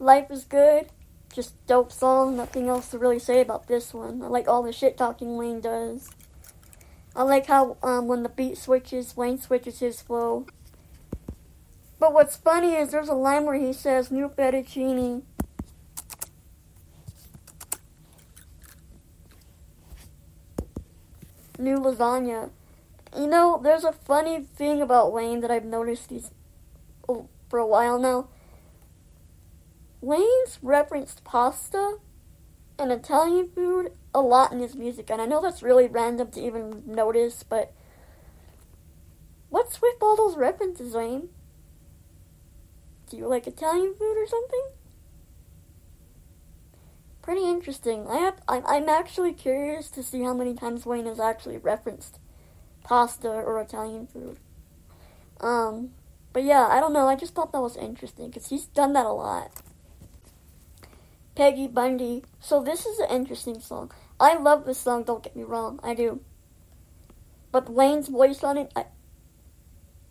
Life 0.00 0.30
is 0.30 0.44
good, 0.44 0.88
just 1.32 1.64
dope 1.66 1.92
song. 1.92 2.36
Nothing 2.36 2.68
else 2.68 2.88
to 2.90 2.98
really 2.98 3.20
say 3.20 3.40
about 3.40 3.68
this 3.68 3.94
one. 3.94 4.20
I 4.22 4.26
like 4.26 4.48
all 4.48 4.62
the 4.62 4.72
shit 4.72 4.96
talking 4.96 5.36
Wayne 5.36 5.60
does. 5.60 6.10
I 7.14 7.22
like 7.22 7.46
how 7.46 7.76
um, 7.82 8.08
when 8.08 8.24
the 8.24 8.28
beat 8.28 8.58
switches, 8.58 9.16
Wayne 9.16 9.40
switches 9.40 9.78
his 9.78 10.00
flow. 10.00 10.46
But 11.98 12.12
what's 12.12 12.36
funny 12.36 12.74
is 12.74 12.90
there's 12.90 13.08
a 13.08 13.14
line 13.14 13.44
where 13.44 13.58
he 13.58 13.72
says 13.72 14.10
"new 14.10 14.28
fettuccine." 14.28 15.22
New 21.58 21.76
lasagna. 21.76 22.50
You 23.16 23.26
know, 23.26 23.60
there's 23.62 23.84
a 23.84 23.92
funny 23.92 24.40
thing 24.42 24.80
about 24.80 25.12
Wayne 25.12 25.40
that 25.40 25.50
I've 25.50 25.64
noticed 25.64 26.08
these 26.08 26.30
oh, 27.08 27.28
for 27.48 27.58
a 27.58 27.66
while 27.66 27.98
now. 27.98 28.28
Wayne's 30.00 30.58
referenced 30.62 31.24
pasta 31.24 31.98
and 32.78 32.92
Italian 32.92 33.48
food 33.54 33.92
a 34.14 34.20
lot 34.20 34.52
in 34.52 34.60
his 34.60 34.76
music, 34.76 35.10
and 35.10 35.20
I 35.20 35.26
know 35.26 35.42
that's 35.42 35.62
really 35.62 35.88
random 35.88 36.30
to 36.32 36.40
even 36.40 36.82
notice, 36.86 37.42
but 37.42 37.72
what's 39.48 39.82
with 39.82 39.96
all 40.00 40.16
those 40.16 40.36
references, 40.36 40.94
Wayne? 40.94 41.28
Do 43.10 43.16
you 43.16 43.26
like 43.26 43.46
Italian 43.46 43.94
food 43.94 44.16
or 44.16 44.26
something? 44.26 44.62
Pretty 47.28 47.44
interesting. 47.44 48.06
I 48.08 48.20
have, 48.20 48.40
I'm, 48.48 48.64
I'm 48.66 48.88
actually 48.88 49.34
curious 49.34 49.90
to 49.90 50.02
see 50.02 50.22
how 50.22 50.32
many 50.32 50.54
times 50.54 50.86
Wayne 50.86 51.04
has 51.04 51.20
actually 51.20 51.58
referenced 51.58 52.18
pasta 52.82 53.28
or 53.28 53.60
Italian 53.60 54.06
food. 54.06 54.38
Um, 55.38 55.90
but 56.32 56.42
yeah, 56.44 56.66
I 56.70 56.80
don't 56.80 56.94
know. 56.94 57.06
I 57.06 57.16
just 57.16 57.34
thought 57.34 57.52
that 57.52 57.60
was 57.60 57.76
interesting 57.76 58.28
because 58.28 58.48
he's 58.48 58.64
done 58.64 58.94
that 58.94 59.04
a 59.04 59.12
lot. 59.12 59.50
Peggy 61.34 61.68
Bundy. 61.68 62.24
So 62.40 62.62
this 62.62 62.86
is 62.86 62.98
an 62.98 63.10
interesting 63.10 63.60
song. 63.60 63.92
I 64.18 64.38
love 64.38 64.64
this 64.64 64.78
song. 64.78 65.02
Don't 65.02 65.22
get 65.22 65.36
me 65.36 65.42
wrong, 65.42 65.80
I 65.82 65.92
do. 65.92 66.22
But 67.52 67.68
Wayne's 67.68 68.08
voice 68.08 68.42
on 68.42 68.56
it, 68.56 68.72
I, 68.74 68.86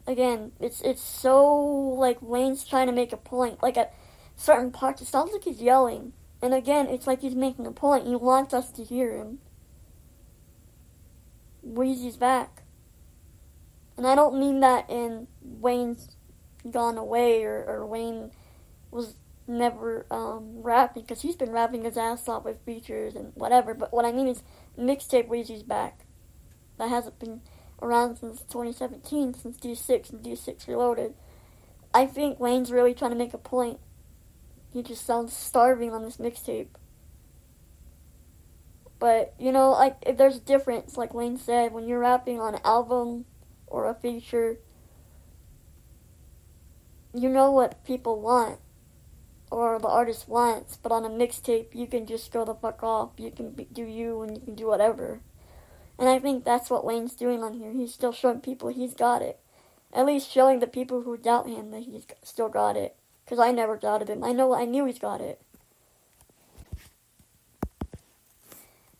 again, 0.06 0.52
it's 0.60 0.82
it's 0.82 1.02
so 1.02 1.52
like 1.56 2.22
Wayne's 2.22 2.64
trying 2.64 2.86
to 2.86 2.94
make 2.94 3.12
a 3.12 3.18
point. 3.18 3.64
Like 3.64 3.76
at 3.76 3.96
certain 4.36 4.70
parts, 4.70 5.02
it 5.02 5.08
sounds 5.08 5.32
like 5.34 5.46
he's 5.46 5.64
yelling. 5.64 6.14
And 6.42 6.54
again, 6.54 6.88
it's 6.88 7.08
like 7.08 7.22
he's 7.22 7.36
making 7.36 7.66
a 7.66 7.72
point. 7.72 8.06
He 8.06 8.16
wants 8.16 8.54
us 8.54 8.72
to 8.72 8.84
hear 8.84 9.18
him. 9.18 9.40
Weezy's 11.68 12.18
back. 12.18 12.64
And 13.98 14.06
I 14.06 14.14
don't 14.16 14.40
mean 14.40 14.60
that 14.60 14.90
in 14.90 15.28
Wayne's 15.42 16.16
gone 16.70 16.98
away 16.98 17.44
or, 17.44 17.66
or 17.68 17.86
Wayne 17.86 18.32
was 18.92 19.16
never 19.48 20.06
um, 20.12 20.62
rapping 20.62 21.04
because 21.04 21.22
he's 21.22 21.36
been 21.36 21.52
rapping 21.52 21.84
his 21.84 21.98
ass 21.98 22.28
off 22.28 22.46
with 22.46 22.64
features 22.64 23.16
and 23.16 23.32
whatever. 23.34 23.74
But 23.74 23.92
what 23.92 24.06
I 24.06 24.12
mean 24.12 24.28
is 24.28 24.44
mixtape 24.78 25.28
Weezy's 25.28 25.64
back. 25.64 26.06
That 26.78 26.90
hasn't 26.90 27.20
been 27.20 27.42
around 27.82 28.18
since 28.18 28.42
2017, 28.42 29.34
since 29.34 29.58
D6 29.58 30.12
and 30.12 30.24
D6 30.24 30.68
Reloaded. 30.68 31.16
I 31.94 32.06
think 32.06 32.40
Wayne's 32.40 32.72
really 32.72 32.94
trying 32.94 33.12
to 33.12 33.18
make 33.18 33.34
a 33.34 33.40
point 33.40 33.80
he 34.78 34.84
just 34.84 35.08
sounds 35.08 35.36
starving 35.36 35.92
on 35.92 36.04
this 36.04 36.18
mixtape. 36.18 36.68
But, 39.00 39.34
you 39.40 39.52
know, 39.52 39.72
like, 39.72 39.98
if 40.06 40.18
there's 40.18 40.38
a 40.38 40.42
difference, 40.42 40.98
like 40.98 41.16
Wayne 41.16 41.40
said, 41.40 41.74
when 41.74 41.88
you're 41.88 41.98
rapping 41.98 42.40
on 42.40 42.54
an 42.54 42.62
album 42.64 43.26
or 43.66 43.90
a 43.90 43.96
feature, 43.96 44.60
you 47.12 47.28
know 47.28 47.50
what 47.50 47.84
people 47.86 48.22
want 48.22 48.60
or 49.50 49.80
the 49.80 49.88
artist 49.88 50.30
wants, 50.30 50.78
but 50.78 50.92
on 50.92 51.06
a 51.06 51.10
mixtape, 51.10 51.74
you 51.74 51.88
can 51.88 52.06
just 52.06 52.32
go 52.32 52.46
the 52.46 52.54
fuck 52.54 52.84
off. 52.84 53.14
You 53.18 53.32
can 53.32 53.50
be, 53.50 53.66
do 53.66 53.84
you 53.84 54.22
and 54.22 54.38
you 54.38 54.44
can 54.44 54.54
do 54.54 54.68
whatever. 54.68 55.22
And 55.98 56.08
I 56.08 56.20
think 56.20 56.44
that's 56.44 56.70
what 56.70 56.86
Wayne's 56.86 57.16
doing 57.16 57.42
on 57.42 57.56
here. 57.56 57.72
He's 57.72 57.96
still 57.96 58.12
showing 58.12 58.42
people 58.42 58.70
he's 58.70 58.94
got 58.94 59.24
it. 59.24 59.40
At 59.92 60.06
least 60.06 60.30
showing 60.30 60.60
the 60.60 60.68
people 60.68 61.02
who 61.02 61.18
doubt 61.18 61.50
him 61.50 61.72
that 61.72 61.82
he's 61.82 62.06
still 62.22 62.50
got 62.50 62.78
it. 62.78 62.96
Because 63.28 63.40
I 63.40 63.52
never 63.52 63.76
doubted 63.76 64.10
him. 64.10 64.24
I 64.24 64.32
know 64.32 64.56
I 64.56 64.64
knew 64.64 64.86
he's 64.86 65.00
got 65.00 65.20
it. 65.20 65.42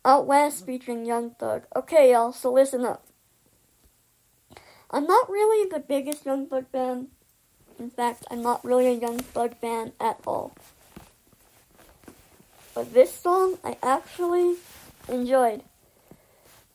Out 0.04 0.28
West 0.28 0.66
featuring 0.66 1.06
Young 1.06 1.32
Thug. 1.32 1.64
Okay, 1.74 2.12
y'all, 2.12 2.34
so 2.34 2.52
listen 2.52 2.84
up. 2.84 3.08
I'm 4.92 5.06
not 5.06 5.30
really 5.30 5.70
the 5.70 5.80
biggest 5.80 6.26
Young 6.26 6.46
Thug 6.48 6.66
fan. 6.74 7.08
In 7.80 7.90
fact, 7.90 8.26
I'm 8.30 8.42
not 8.42 8.66
really 8.66 8.88
a 8.88 8.94
Young 8.94 9.20
Thug 9.20 9.56
fan 9.56 9.94
at 9.98 10.20
all. 10.28 10.54
But 12.76 12.94
this 12.94 13.14
song 13.14 13.58
I 13.64 13.78
actually 13.82 14.56
enjoyed. 15.08 15.64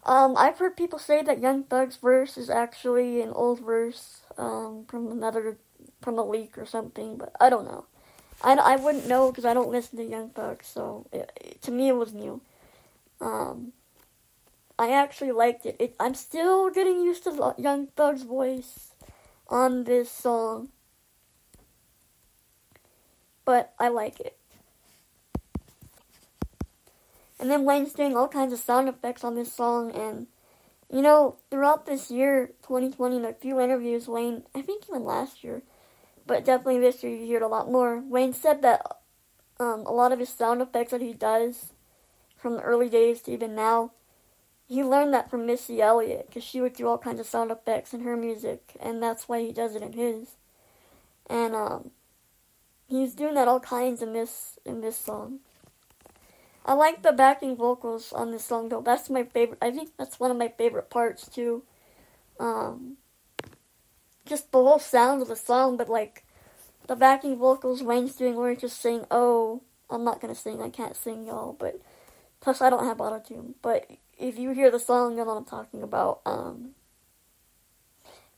Um, 0.04 0.36
I've 0.38 0.58
heard 0.58 0.74
people 0.74 0.98
say 0.98 1.22
that 1.22 1.40
Young 1.40 1.64
Thug's 1.64 1.96
verse 1.96 2.38
is 2.38 2.48
actually 2.48 3.20
an 3.20 3.30
old 3.30 3.60
verse 3.60 4.22
um, 4.38 4.86
from 4.88 5.12
another 5.12 5.58
from 6.02 6.18
a 6.18 6.24
leak 6.24 6.58
or 6.58 6.66
something, 6.66 7.16
but 7.16 7.32
I 7.40 7.50
don't 7.50 7.64
know. 7.64 7.86
I, 8.42 8.54
I 8.54 8.76
wouldn't 8.76 9.08
know 9.08 9.30
because 9.30 9.44
I 9.44 9.54
don't 9.54 9.70
listen 9.70 9.98
to 9.98 10.04
Young 10.04 10.30
Thug, 10.30 10.62
so 10.64 11.06
it, 11.12 11.30
it, 11.40 11.62
to 11.62 11.70
me 11.70 11.88
it 11.88 11.96
was 11.96 12.12
new. 12.12 12.40
Um, 13.20 13.72
I 14.78 14.92
actually 14.92 15.32
liked 15.32 15.64
it. 15.64 15.76
it. 15.78 15.94
I'm 16.00 16.14
still 16.14 16.70
getting 16.70 17.00
used 17.02 17.24
to 17.24 17.54
Young 17.56 17.88
Thug's 17.96 18.22
voice 18.22 18.90
on 19.48 19.84
this 19.84 20.10
song. 20.10 20.70
but 23.44 23.72
I 23.78 23.88
like 23.88 24.20
it. 24.20 24.36
And 27.38 27.50
then 27.50 27.64
Wayne's 27.64 27.92
doing 27.92 28.16
all 28.16 28.28
kinds 28.28 28.52
of 28.52 28.60
sound 28.60 28.88
effects 28.88 29.24
on 29.24 29.34
this 29.34 29.52
song, 29.52 29.90
and 29.92 30.28
you 30.90 31.02
know, 31.02 31.36
throughout 31.50 31.86
this 31.86 32.10
year, 32.10 32.52
2020, 32.62 33.16
in 33.16 33.24
a 33.24 33.32
few 33.32 33.60
interviews, 33.60 34.06
Wayne, 34.06 34.44
I 34.54 34.62
think 34.62 34.84
even 34.88 35.04
last 35.04 35.42
year, 35.42 35.62
but 36.26 36.44
definitely 36.44 36.80
this 36.80 37.02
year, 37.02 37.14
you 37.14 37.26
hear 37.26 37.36
it 37.38 37.42
a 37.42 37.48
lot 37.48 37.70
more. 37.70 38.00
Wayne 38.00 38.32
said 38.32 38.62
that 38.62 38.82
um, 39.58 39.84
a 39.86 39.92
lot 39.92 40.12
of 40.12 40.18
his 40.18 40.28
sound 40.28 40.62
effects 40.62 40.90
that 40.90 41.00
he 41.00 41.12
does 41.12 41.72
from 42.36 42.54
the 42.54 42.62
early 42.62 42.88
days 42.88 43.22
to 43.22 43.32
even 43.32 43.54
now, 43.54 43.92
he 44.66 44.82
learned 44.82 45.12
that 45.14 45.30
from 45.30 45.46
Missy 45.46 45.80
Elliott 45.80 46.26
because 46.26 46.42
she 46.44 46.60
would 46.60 46.72
do 46.72 46.88
all 46.88 46.98
kinds 46.98 47.20
of 47.20 47.26
sound 47.26 47.50
effects 47.50 47.92
in 47.92 48.00
her 48.00 48.16
music, 48.16 48.72
and 48.80 49.02
that's 49.02 49.28
why 49.28 49.40
he 49.40 49.52
does 49.52 49.74
it 49.74 49.82
in 49.82 49.92
his. 49.92 50.36
And 51.28 51.54
um, 51.54 51.90
he's 52.88 53.14
doing 53.14 53.34
that 53.34 53.48
all 53.48 53.60
kinds 53.60 54.02
in 54.02 54.12
this 54.12 54.58
in 54.64 54.80
this 54.80 54.96
song. 54.96 55.40
I 56.64 56.74
like 56.74 57.02
the 57.02 57.12
backing 57.12 57.56
vocals 57.56 58.12
on 58.12 58.30
this 58.30 58.44
song 58.44 58.68
though. 58.68 58.80
That's 58.80 59.10
my 59.10 59.24
favorite. 59.24 59.58
I 59.60 59.70
think 59.70 59.90
that's 59.98 60.20
one 60.20 60.30
of 60.30 60.36
my 60.36 60.48
favorite 60.48 60.90
parts 60.90 61.28
too. 61.28 61.64
Um, 62.38 62.96
just 64.26 64.52
the 64.52 64.58
whole 64.58 64.78
sound 64.78 65.22
of 65.22 65.28
the 65.28 65.36
song, 65.36 65.76
but 65.76 65.88
like 65.88 66.24
the 66.86 66.96
backing 66.96 67.36
vocals 67.36 67.82
Wayne's 67.82 68.16
doing 68.16 68.36
where 68.36 68.50
he's 68.50 68.60
just 68.60 68.80
saying, 68.80 69.06
"Oh, 69.10 69.62
I'm 69.90 70.04
not 70.04 70.20
gonna 70.20 70.34
sing. 70.34 70.62
I 70.62 70.70
can't 70.70 70.96
sing, 70.96 71.24
y'all." 71.24 71.52
But 71.52 71.80
plus, 72.40 72.60
I 72.60 72.70
don't 72.70 72.84
have 72.84 73.00
auto 73.00 73.18
tune. 73.20 73.54
But 73.62 73.90
if 74.18 74.38
you 74.38 74.50
hear 74.50 74.70
the 74.70 74.78
song, 74.78 75.12
you 75.12 75.18
know 75.18 75.24
what 75.24 75.36
I'm 75.38 75.44
talking 75.44 75.82
about. 75.82 76.20
Um, 76.26 76.74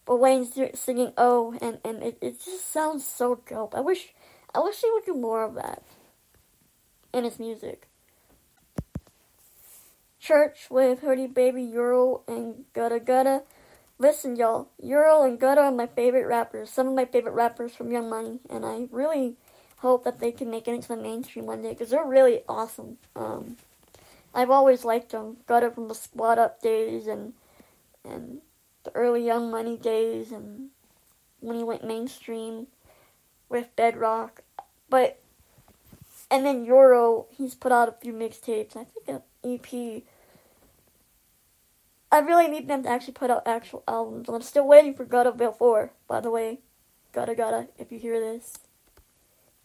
but 0.05 0.17
Wayne's 0.17 0.59
singing 0.75 1.13
"Oh," 1.17 1.57
and 1.61 1.79
and 1.85 2.03
it, 2.03 2.19
it 2.21 2.41
just 2.45 2.71
sounds 2.73 3.07
so 3.07 3.41
dope. 3.49 3.75
I 3.75 3.81
wish 3.81 4.15
I 4.55 4.61
wish 4.61 4.81
he 4.81 4.91
would 4.93 5.05
do 5.05 5.15
more 5.15 5.45
of 5.45 5.55
that 5.55 5.83
in 7.13 7.25
his 7.25 7.39
music. 7.39 7.89
Church 10.21 10.69
with 10.71 11.01
Hoodie 11.01 11.27
Baby, 11.27 11.63
Euro, 11.65 12.23
and 12.27 12.65
Gudda 12.75 13.01
Gudda. 13.01 13.43
Listen, 14.05 14.37
y'all, 14.37 14.69
Euro 14.83 15.23
and 15.23 15.41
Gudda 15.41 15.63
are 15.63 15.73
my 15.73 15.87
favorite 15.87 16.27
rappers, 16.27 16.69
some 16.69 16.89
of 16.89 16.93
my 16.93 17.07
favorite 17.07 17.33
rappers 17.33 17.75
from 17.75 17.91
Young 17.91 18.11
Money, 18.11 18.39
and 18.51 18.67
I 18.67 18.87
really 18.91 19.37
hope 19.79 20.05
that 20.05 20.21
they 20.21 20.31
can 20.31 20.51
make 20.51 20.69
it 20.69 20.75
into 20.75 20.89
the 20.89 20.99
mainstream 20.99 21.47
one 21.47 21.63
day 21.63 21.71
because 21.71 21.89
they're 21.89 22.05
really 22.05 22.43
awesome. 22.47 22.99
Um, 23.17 23.57
I've 24.35 24.51
always 24.51 24.85
liked 24.85 25.13
them. 25.13 25.39
Gudda 25.49 25.75
from 25.75 25.89
the 25.89 25.95
Squad 25.95 26.39
Up 26.39 26.61
days 26.61 27.07
and 27.07 27.33
and 28.05 28.43
the 28.83 28.95
early 28.95 29.25
Young 29.25 29.51
Money 29.51 29.79
days, 29.79 30.33
and 30.33 30.69
when 31.41 31.57
he 31.57 31.65
went 31.65 31.83
mainstream 31.83 32.67
with 33.49 33.75
Bedrock, 33.75 34.43
but 34.91 35.19
and 36.31 36.45
then 36.45 36.67
Euro, 36.67 37.25
he's 37.31 37.55
put 37.55 37.73
out 37.73 37.89
a 37.89 37.93
few 37.93 38.13
mixtapes. 38.13 38.77
I 38.77 38.85
think 38.85 39.09
an 39.09 39.23
EP 39.43 40.03
I 42.11 42.19
really 42.21 42.49
need 42.49 42.69
them 42.69 42.85
to 42.85 42.89
actually 42.89 43.15
put 43.15 43.31
out 43.31 43.47
actual 43.47 43.83
albums. 43.89 44.29
I'm 44.29 44.43
still 44.43 44.67
waiting 44.67 44.95
for 44.95 45.05
Guddaville 45.05 45.57
4, 45.57 45.93
by 46.07 46.21
the 46.21 46.31
way. 46.31 46.61
Gudda, 47.13 47.69
if 47.79 47.93
you 47.93 47.99
hear 47.99 48.21
this. 48.21 48.59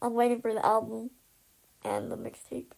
I'm 0.02 0.14
waiting 0.14 0.42
for 0.42 0.54
the 0.54 0.66
album 0.66 1.10
and 1.84 2.12
the 2.12 2.16
mixtape. 2.16 2.72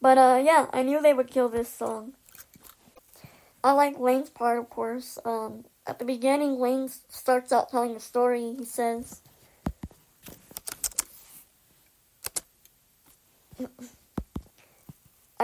But 0.00 0.18
uh 0.18 0.42
yeah, 0.44 0.66
I 0.72 0.82
knew 0.82 1.00
they 1.00 1.14
would 1.14 1.30
kill 1.30 1.48
this 1.48 1.68
song. 1.68 2.14
I 3.62 3.72
like 3.72 3.98
Wayne's 3.98 4.30
part 4.30 4.58
of 4.58 4.68
course. 4.68 5.18
Um 5.24 5.64
at 5.86 5.98
the 5.98 6.04
beginning 6.04 6.58
Wayne 6.58 6.88
starts 7.08 7.52
out 7.52 7.70
telling 7.70 7.94
the 7.94 8.00
story. 8.00 8.54
He 8.58 8.64
says 8.64 9.22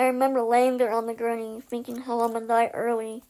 I 0.00 0.06
remember 0.06 0.40
laying 0.40 0.78
there 0.78 0.92
on 0.92 1.04
the 1.04 1.12
gurney, 1.12 1.60
thinking 1.60 1.96
how 1.96 2.20
I'm 2.20 2.32
gonna 2.32 2.46
die 2.46 2.70
early. 2.72 3.22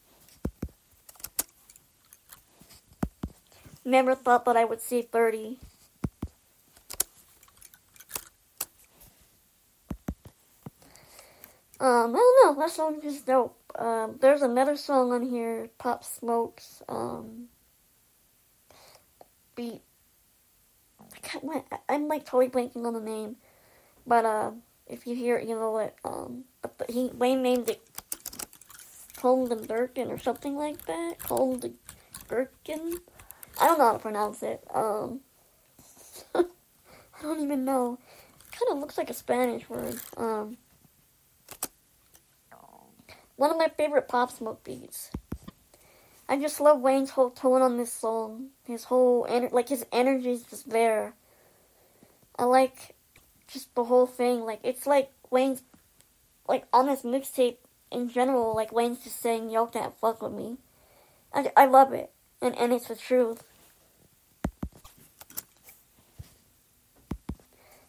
Never 3.84 4.14
thought 4.14 4.44
that 4.44 4.56
I 4.56 4.64
would 4.64 4.80
see 4.80 5.02
30. 5.02 5.58
Um, 11.80 12.14
I 12.14 12.18
don't 12.18 12.56
know, 12.56 12.62
that 12.62 12.70
song 12.70 13.00
is 13.02 13.22
dope. 13.22 13.58
Um, 13.74 14.18
there's 14.20 14.42
another 14.42 14.76
song 14.76 15.10
on 15.10 15.22
here, 15.22 15.70
Pop 15.76 16.04
Smoke's, 16.04 16.84
um, 16.88 17.48
beat. 19.56 19.82
I 21.00 21.18
can't, 21.20 21.64
I'm 21.88 22.06
like 22.06 22.26
totally 22.26 22.48
blanking 22.48 22.86
on 22.86 22.94
the 22.94 23.00
name, 23.00 23.38
but, 24.06 24.24
uh, 24.24 24.52
if 24.90 25.06
you 25.06 25.14
hear 25.14 25.36
it, 25.36 25.48
you 25.48 25.54
know 25.54 25.70
what, 25.70 25.94
um, 26.04 26.44
he 26.88 27.10
Wayne 27.14 27.42
named 27.42 27.70
it 27.70 27.80
Colden 29.16 29.66
Birkin 29.66 30.10
or 30.10 30.18
something 30.18 30.56
like 30.56 30.86
that. 30.86 31.18
Colden 31.18 31.74
Birkin. 32.28 33.00
I 33.60 33.66
don't 33.66 33.78
know 33.78 33.86
how 33.86 33.92
to 33.92 33.98
pronounce 33.98 34.42
it. 34.42 34.64
Um, 34.72 35.20
I 36.34 36.44
don't 37.22 37.42
even 37.42 37.64
know. 37.64 37.98
Kind 38.50 38.72
of 38.72 38.78
looks 38.78 38.98
like 38.98 39.10
a 39.10 39.14
Spanish 39.14 39.68
word. 39.68 39.98
Um, 40.16 40.56
one 43.36 43.50
of 43.50 43.56
my 43.56 43.68
favorite 43.68 44.06
Pop 44.06 44.30
Smoke 44.30 44.62
beats. 44.64 45.10
I 46.28 46.38
just 46.38 46.60
love 46.60 46.80
Wayne's 46.80 47.10
whole 47.10 47.30
tone 47.30 47.62
on 47.62 47.76
this 47.76 47.92
song. 47.92 48.50
His 48.64 48.84
whole 48.84 49.26
ener- 49.26 49.50
like 49.50 49.68
his 49.68 49.84
energy 49.92 50.30
is 50.30 50.42
just 50.44 50.70
there. 50.70 51.14
I 52.38 52.44
like 52.44 52.94
just 53.52 53.74
the 53.74 53.84
whole 53.84 54.06
thing. 54.06 54.44
Like 54.44 54.60
it's 54.62 54.86
like 54.86 55.10
Wayne's 55.30 55.62
like 56.48 56.64
on 56.72 56.86
this 56.86 57.02
mixtape 57.02 57.56
in 57.90 58.08
general, 58.08 58.54
like 58.54 58.72
Wayne's 58.72 59.04
just 59.04 59.20
saying, 59.20 59.50
"Y'all 59.50 59.66
can't 59.66 59.98
fuck 60.00 60.22
with 60.22 60.32
me." 60.32 60.58
I, 61.32 61.50
I 61.56 61.66
love 61.66 61.92
it, 61.92 62.10
and 62.40 62.56
and 62.56 62.72
it's 62.72 62.88
the 62.88 62.96
truth. 62.96 63.44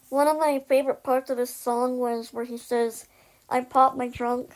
One 0.08 0.28
of 0.28 0.38
my 0.38 0.62
favorite 0.68 1.02
parts 1.02 1.30
of 1.30 1.38
this 1.38 1.54
song 1.54 1.98
was 1.98 2.32
where 2.32 2.44
he 2.44 2.58
says, 2.58 3.06
"I 3.48 3.62
pop 3.62 3.96
my 3.96 4.08
trunk." 4.08 4.54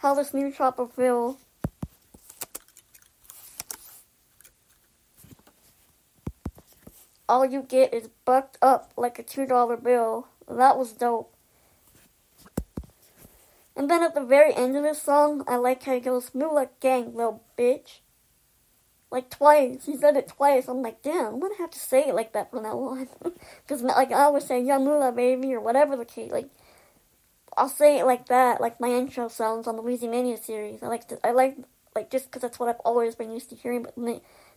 How 0.00 0.14
this 0.14 0.32
new 0.32 0.50
chopper 0.50 0.86
feel 0.86 1.38
all 7.28 7.44
you 7.44 7.62
get 7.62 7.92
is 7.92 8.08
bucked 8.24 8.56
up 8.62 8.92
like 8.96 9.18
a 9.18 9.22
$2 9.22 9.84
bill. 9.84 10.26
That 10.48 10.78
was 10.78 10.92
dope. 10.92 11.34
And 13.76 13.90
then 13.90 14.02
at 14.02 14.14
the 14.14 14.24
very 14.24 14.54
end 14.54 14.74
of 14.74 14.82
this 14.82 15.02
song, 15.02 15.44
I 15.46 15.56
like 15.56 15.82
how 15.82 15.92
he 15.92 16.00
goes, 16.00 16.34
move 16.34 16.52
like 16.52 16.80
gang, 16.80 17.14
little 17.14 17.44
bitch. 17.58 18.00
Like 19.10 19.28
twice. 19.28 19.84
He 19.84 19.98
said 19.98 20.16
it 20.16 20.28
twice. 20.28 20.66
I'm 20.66 20.80
like, 20.80 21.02
damn, 21.02 21.34
I'm 21.34 21.40
gonna 21.40 21.56
have 21.58 21.72
to 21.72 21.78
say 21.78 22.08
it 22.08 22.14
like 22.14 22.32
that 22.32 22.50
from 22.50 22.62
now 22.62 22.78
on. 22.78 23.06
Because, 23.66 23.82
like, 23.82 24.12
I 24.12 24.22
always 24.22 24.46
say, 24.46 24.62
young 24.62 24.84
moolah, 24.84 25.12
baby, 25.12 25.52
or 25.52 25.60
whatever 25.60 25.94
the 25.94 26.04
case. 26.04 26.30
Like, 26.30 26.48
I'll 27.60 27.68
say 27.68 27.98
it 27.98 28.06
like 28.06 28.28
that, 28.28 28.58
like 28.58 28.80
my 28.80 28.88
intro 28.88 29.28
sounds 29.28 29.66
on 29.66 29.76
the 29.76 29.82
Mania 29.82 30.38
series. 30.38 30.82
I 30.82 30.86
like 30.86 31.06
to, 31.08 31.18
I 31.22 31.32
like, 31.32 31.58
like, 31.94 32.10
just 32.10 32.24
because 32.24 32.40
that's 32.40 32.58
what 32.58 32.70
I've 32.70 32.80
always 32.86 33.14
been 33.14 33.30
used 33.30 33.50
to 33.50 33.54
hearing. 33.54 33.82
But 33.82 33.98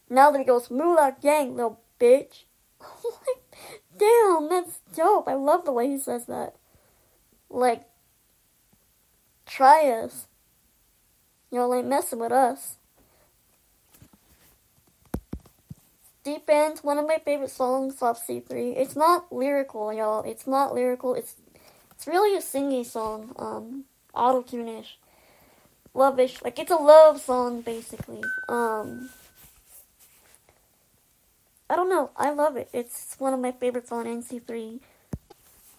now 0.10 0.32
that 0.32 0.40
he 0.40 0.46
goes, 0.46 0.72
moolah 0.72 1.18
gang, 1.22 1.54
little 1.54 1.82
bitch. 2.00 2.46
damn, 4.00 4.48
that's 4.48 4.80
dope. 4.96 5.28
I 5.28 5.34
love 5.34 5.66
the 5.66 5.74
way 5.74 5.90
he 5.90 6.00
says 6.00 6.28
that. 6.28 6.56
Like, 7.50 7.84
try 9.46 9.90
us. 9.90 10.28
Y'all 11.52 11.76
ain't 11.76 11.90
messing 11.90 12.20
with 12.20 12.32
us. 12.32 12.78
Deep 16.24 16.50
End, 16.50 16.80
one 16.80 16.98
of 16.98 17.06
my 17.06 17.18
favorite 17.18 17.52
songs 17.52 18.02
off 18.02 18.26
C3. 18.26 18.78
It's 18.78 18.96
not 18.96 19.30
lyrical, 19.30 19.92
y'all. 19.92 20.24
It's 20.24 20.48
not 20.48 20.74
lyrical. 20.74 21.16
It's 21.16 21.36
it's 22.04 22.08
really 22.10 22.36
a 22.36 22.42
singy 22.42 22.86
song. 22.86 23.34
Um, 23.40 23.86
auto-tune-ish. 24.14 24.98
Love-ish. 25.94 26.42
Like, 26.42 26.60
it's 26.60 26.70
a 26.70 26.76
love 26.76 27.22
song, 27.22 27.62
basically. 27.62 28.22
Um, 28.50 29.10
I 31.70 31.78
don't 31.78 31.90
know. 31.90 32.12
I 32.18 32.32
love 32.32 32.58
it. 32.58 32.68
It's 32.74 33.16
one 33.20 33.34
of 33.34 33.40
my 33.40 33.54
favorites 33.54 33.90
on 33.90 34.06
NC3. 34.06 34.82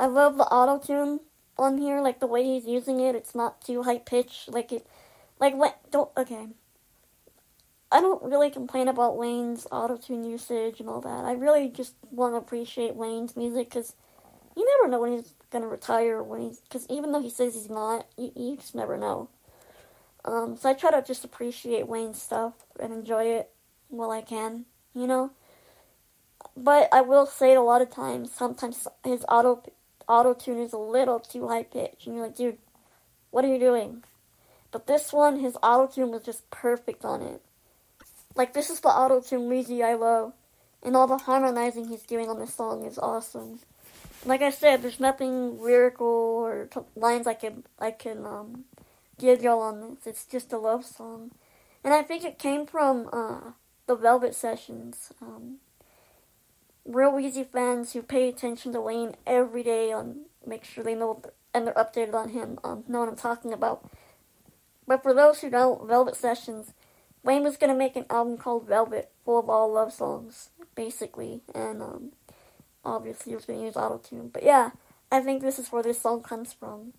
I 0.01 0.07
love 0.07 0.39
the 0.39 0.45
auto 0.45 0.79
tune 0.79 1.21
on 1.59 1.77
here, 1.77 2.01
like 2.01 2.21
the 2.21 2.27
way 2.27 2.43
he's 2.43 2.65
using 2.65 3.01
it. 3.01 3.15
It's 3.15 3.35
not 3.35 3.61
too 3.61 3.83
high 3.83 3.99
pitched. 3.99 4.49
Like 4.49 4.73
it, 4.73 4.87
like 5.39 5.55
what? 5.55 5.79
Don't 5.91 6.11
okay. 6.17 6.47
I 7.93 8.01
don't 8.01 8.23
really 8.23 8.51
complain 8.51 8.89
about 8.89 9.19
Wayne's 9.19 9.67
auto 9.71 9.99
tune 9.99 10.25
usage 10.25 10.81
and 10.81 10.89
all 10.89 11.03
that. 11.03 11.27
I 11.27 11.33
really 11.33 11.69
just 11.69 11.95
want 12.11 12.33
to 12.33 12.39
appreciate 12.39 12.97
Wayne's 12.97 13.37
music 13.37 13.69
because 13.69 13.95
you 14.57 14.79
never 14.79 14.91
know 14.91 15.01
when 15.01 15.13
he's 15.13 15.35
gonna 15.51 15.67
retire 15.67 16.23
when 16.23 16.43
he's 16.43 16.61
because 16.61 16.87
even 16.89 17.13
though 17.13 17.23
he 17.23 17.31
says 17.31 17.55
he's 17.55 17.71
not, 17.71 18.07
you, 18.17 18.33
you 18.35 18.57
just 18.57 18.75
never 18.75 18.97
know. 18.97 19.29
Um, 20.25 20.57
so 20.57 20.71
I 20.71 20.75
try 20.75 20.91
to 20.91 21.03
just 21.03 21.25
appreciate 21.25 21.87
Wayne's 21.87 22.21
stuff 22.21 22.55
and 22.81 22.93
enjoy 22.93 23.25
it 23.25 23.51
while 23.89 24.11
I 24.11 24.23
can, 24.23 24.65
you 24.95 25.07
know. 25.07 25.31
But 26.57 26.89
I 26.93 27.01
will 27.01 27.27
say 27.27 27.55
a 27.55 27.61
lot 27.61 27.83
of 27.83 27.91
times, 27.91 28.31
sometimes 28.33 28.87
his 29.05 29.25
auto 29.29 29.63
auto 30.09 30.35
tune 30.35 30.61
is 30.61 30.73
a 30.73 30.79
little 30.79 31.19
too 31.21 31.49
high 31.49 31.65
pitched, 31.65 32.07
and 32.07 32.17
you're 32.17 32.27
like, 32.27 32.37
dude, 32.37 32.59
what 33.31 33.45
are 33.45 33.49
you 33.49 33.59
doing? 33.59 34.05
But 34.71 34.87
this 34.87 35.13
one, 35.13 35.41
his 35.41 35.57
auto 35.63 35.93
tune 35.93 36.11
was 36.11 36.23
just 36.23 36.51
perfect 36.51 37.05
on 37.05 37.23
it. 37.23 37.43
Like 38.35 38.53
this 38.55 38.71
is 38.71 38.81
the 38.81 38.89
auto 38.89 39.21
tune 39.21 39.49
Weezy 39.49 39.85
I 39.85 39.95
love, 39.95 40.33
and 40.83 40.97
all 40.97 41.07
the 41.07 41.19
harmonizing 41.19 41.89
he's 41.89 42.03
doing 42.03 42.29
on 42.29 42.39
this 42.39 42.55
song 42.55 42.85
is 42.85 42.99
awesome. 42.99 43.61
Like 44.25 44.41
I 44.41 44.51
said, 44.51 44.83
there's 44.83 45.01
nothing 45.01 45.61
lyrical 45.61 46.07
or 46.07 46.67
t- 46.67 46.81
lines 46.97 47.27
I 47.27 47.35
can 47.35 47.65
I 47.79 47.91
can 47.91 48.25
um, 48.25 48.65
give 49.19 49.43
y'all 49.43 49.61
on 49.61 49.81
this. 49.81 50.07
It's 50.07 50.25
just 50.25 50.53
a 50.53 50.59
love 50.59 50.85
song, 50.85 51.33
and 51.83 51.93
I 51.93 52.03
think 52.03 52.25
it 52.25 52.39
came 52.39 52.67
from 52.67 53.11
uh, 53.13 53.53
the 53.87 53.95
Velvet 53.95 54.35
Sessions. 54.35 55.13
Um, 55.21 55.59
real 56.87 57.13
Weezy 57.13 57.47
fans 57.47 57.93
who 57.93 58.03
pay 58.03 58.29
attention 58.29 58.73
to 58.73 58.81
Wayne 58.81 59.15
every 59.27 59.63
day 59.63 59.93
on 59.93 60.27
make 60.47 60.65
sure 60.65 60.85
they 60.85 60.95
know 60.95 61.23
and 61.53 61.67
they're 61.67 61.75
updated 61.75 62.15
on 62.15 62.31
him 62.31 62.59
um, 62.65 62.85
know 62.89 63.01
what 63.01 63.09
I'm 63.09 63.17
talking 63.17 63.53
about. 63.53 63.89
But 64.87 65.03
for 65.03 65.15
those 65.15 65.41
who 65.41 65.51
don't, 65.51 65.87
Velvet 65.87 66.17
Sessions, 66.17 66.73
Wayne 67.23 67.43
was 67.43 67.57
gonna 67.57 67.75
make 67.75 67.97
an 67.97 68.07
album 68.09 68.39
called 68.39 68.67
Velvet, 68.67 69.11
full 69.25 69.39
of 69.39 69.51
all 69.51 69.73
love 69.73 69.93
songs, 69.93 70.51
basically, 70.75 71.43
and 71.55 71.83
um, 71.83 72.13
obviously 72.85 73.31
he 73.31 73.37
was 73.37 73.45
gonna 73.45 73.63
use 73.63 73.77
auto 73.77 73.99
tune. 73.99 74.29
But 74.29 74.43
yeah, 74.43 74.71
I 75.11 75.21
think 75.21 75.43
this 75.43 75.59
is 75.59 75.73
where 75.73 75.83
this 75.83 76.01
song 76.01 76.23
comes 76.23 76.53
from. 76.53 76.93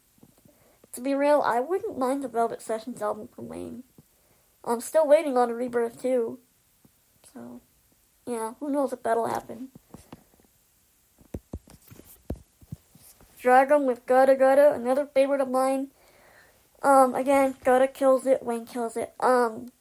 To 0.94 1.02
be 1.02 1.14
real, 1.14 1.42
I 1.44 1.60
wouldn't 1.60 1.98
mind 1.98 2.24
the 2.24 2.28
Velvet 2.28 2.62
Sessions 2.62 3.02
album 3.02 3.28
from 3.28 3.48
Wayne. 3.48 3.84
I'm 4.64 4.82
still 4.82 5.08
waiting 5.08 5.38
on 5.38 5.50
a 5.50 5.54
rebirth 5.54 6.02
too, 6.02 6.40
so 7.34 7.62
yeah, 8.26 8.54
who 8.60 8.70
knows 8.70 8.94
if 8.94 9.04
that'll 9.04 9.28
happen. 9.28 9.70
Dragon 13.40 13.86
with 13.86 14.08
Gudda 14.08 14.36
Gudda, 14.40 14.74
another 14.74 15.06
favorite 15.06 15.42
of 15.42 15.50
mine. 15.50 15.90
Um, 16.82 17.14
again, 17.14 17.56
Gudda 17.64 17.94
kills 17.94 18.26
it, 18.26 18.42
Wayne 18.42 18.66
kills 18.66 18.98
it. 18.98 19.14
Um, 19.20 19.72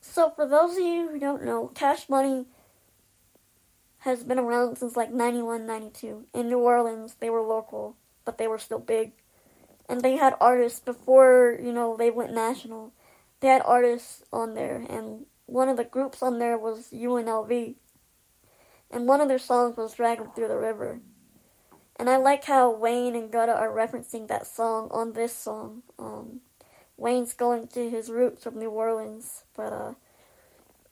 so 0.00 0.30
for 0.30 0.48
those 0.48 0.72
of 0.72 0.82
you 0.82 1.08
who 1.08 1.18
don't 1.20 1.44
know, 1.44 1.68
Cash 1.74 2.08
Money 2.08 2.46
has 4.00 4.24
been 4.24 4.38
around 4.38 4.76
since 4.76 4.96
like 4.96 5.12
91, 5.12 5.66
92. 5.66 6.26
In 6.34 6.48
New 6.48 6.58
Orleans, 6.58 7.16
they 7.20 7.30
were 7.30 7.42
local, 7.42 7.96
but 8.24 8.38
they 8.38 8.48
were 8.48 8.58
still 8.58 8.78
big. 8.78 9.12
And 9.88 10.02
they 10.02 10.16
had 10.16 10.34
artists 10.40 10.80
before, 10.80 11.58
you 11.62 11.72
know, 11.72 11.96
they 11.96 12.10
went 12.10 12.32
national. 12.32 12.92
They 13.40 13.48
had 13.48 13.62
artists 13.64 14.22
on 14.32 14.54
there, 14.54 14.84
and 14.88 15.26
one 15.46 15.68
of 15.68 15.76
the 15.76 15.84
groups 15.84 16.22
on 16.22 16.38
there 16.38 16.56
was 16.56 16.90
UNLV. 16.92 17.74
And 18.90 19.08
one 19.08 19.20
of 19.20 19.28
their 19.28 19.38
songs 19.38 19.76
was 19.76 19.94
Dragging 19.94 20.30
Through 20.34 20.48
the 20.48 20.56
River. 20.56 21.00
And 21.96 22.08
I 22.08 22.16
like 22.16 22.44
how 22.44 22.70
Wayne 22.70 23.14
and 23.14 23.30
Gudda 23.30 23.54
are 23.54 23.68
referencing 23.68 24.28
that 24.28 24.46
song 24.46 24.88
on 24.90 25.12
this 25.12 25.36
song. 25.36 25.82
Um, 25.98 26.40
Wayne's 26.96 27.34
going 27.34 27.68
to 27.68 27.90
his 27.90 28.10
roots 28.10 28.42
from 28.42 28.58
New 28.58 28.70
Orleans. 28.70 29.44
But 29.54 29.72
uh, 29.72 29.92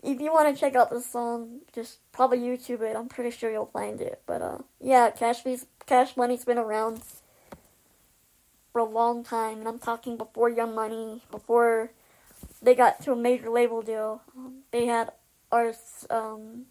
if 0.02 0.20
you 0.20 0.32
want 0.32 0.54
to 0.54 0.58
check 0.58 0.74
out 0.74 0.90
the 0.90 1.00
song, 1.00 1.60
just 1.74 1.98
probably 2.12 2.38
YouTube 2.38 2.82
it. 2.82 2.96
I'm 2.96 3.08
pretty 3.08 3.30
sure 3.30 3.50
you'll 3.50 3.66
find 3.66 4.00
it. 4.00 4.22
But 4.26 4.42
uh, 4.42 4.58
yeah, 4.80 5.10
Cash, 5.10 5.42
Cash 5.86 6.16
Money's 6.16 6.44
been 6.44 6.58
around 6.58 7.02
for 8.72 8.80
a 8.80 8.84
long 8.84 9.24
time. 9.24 9.58
And 9.58 9.68
I'm 9.68 9.78
talking 9.78 10.16
before 10.16 10.48
Young 10.48 10.74
Money, 10.74 11.22
before 11.30 11.90
they 12.62 12.74
got 12.74 13.02
to 13.02 13.12
a 13.12 13.16
major 13.16 13.50
label 13.50 13.82
deal. 13.82 14.22
Um, 14.36 14.62
they 14.70 14.86
had 14.86 15.10
artists, 15.50 16.06
um, 16.10 16.66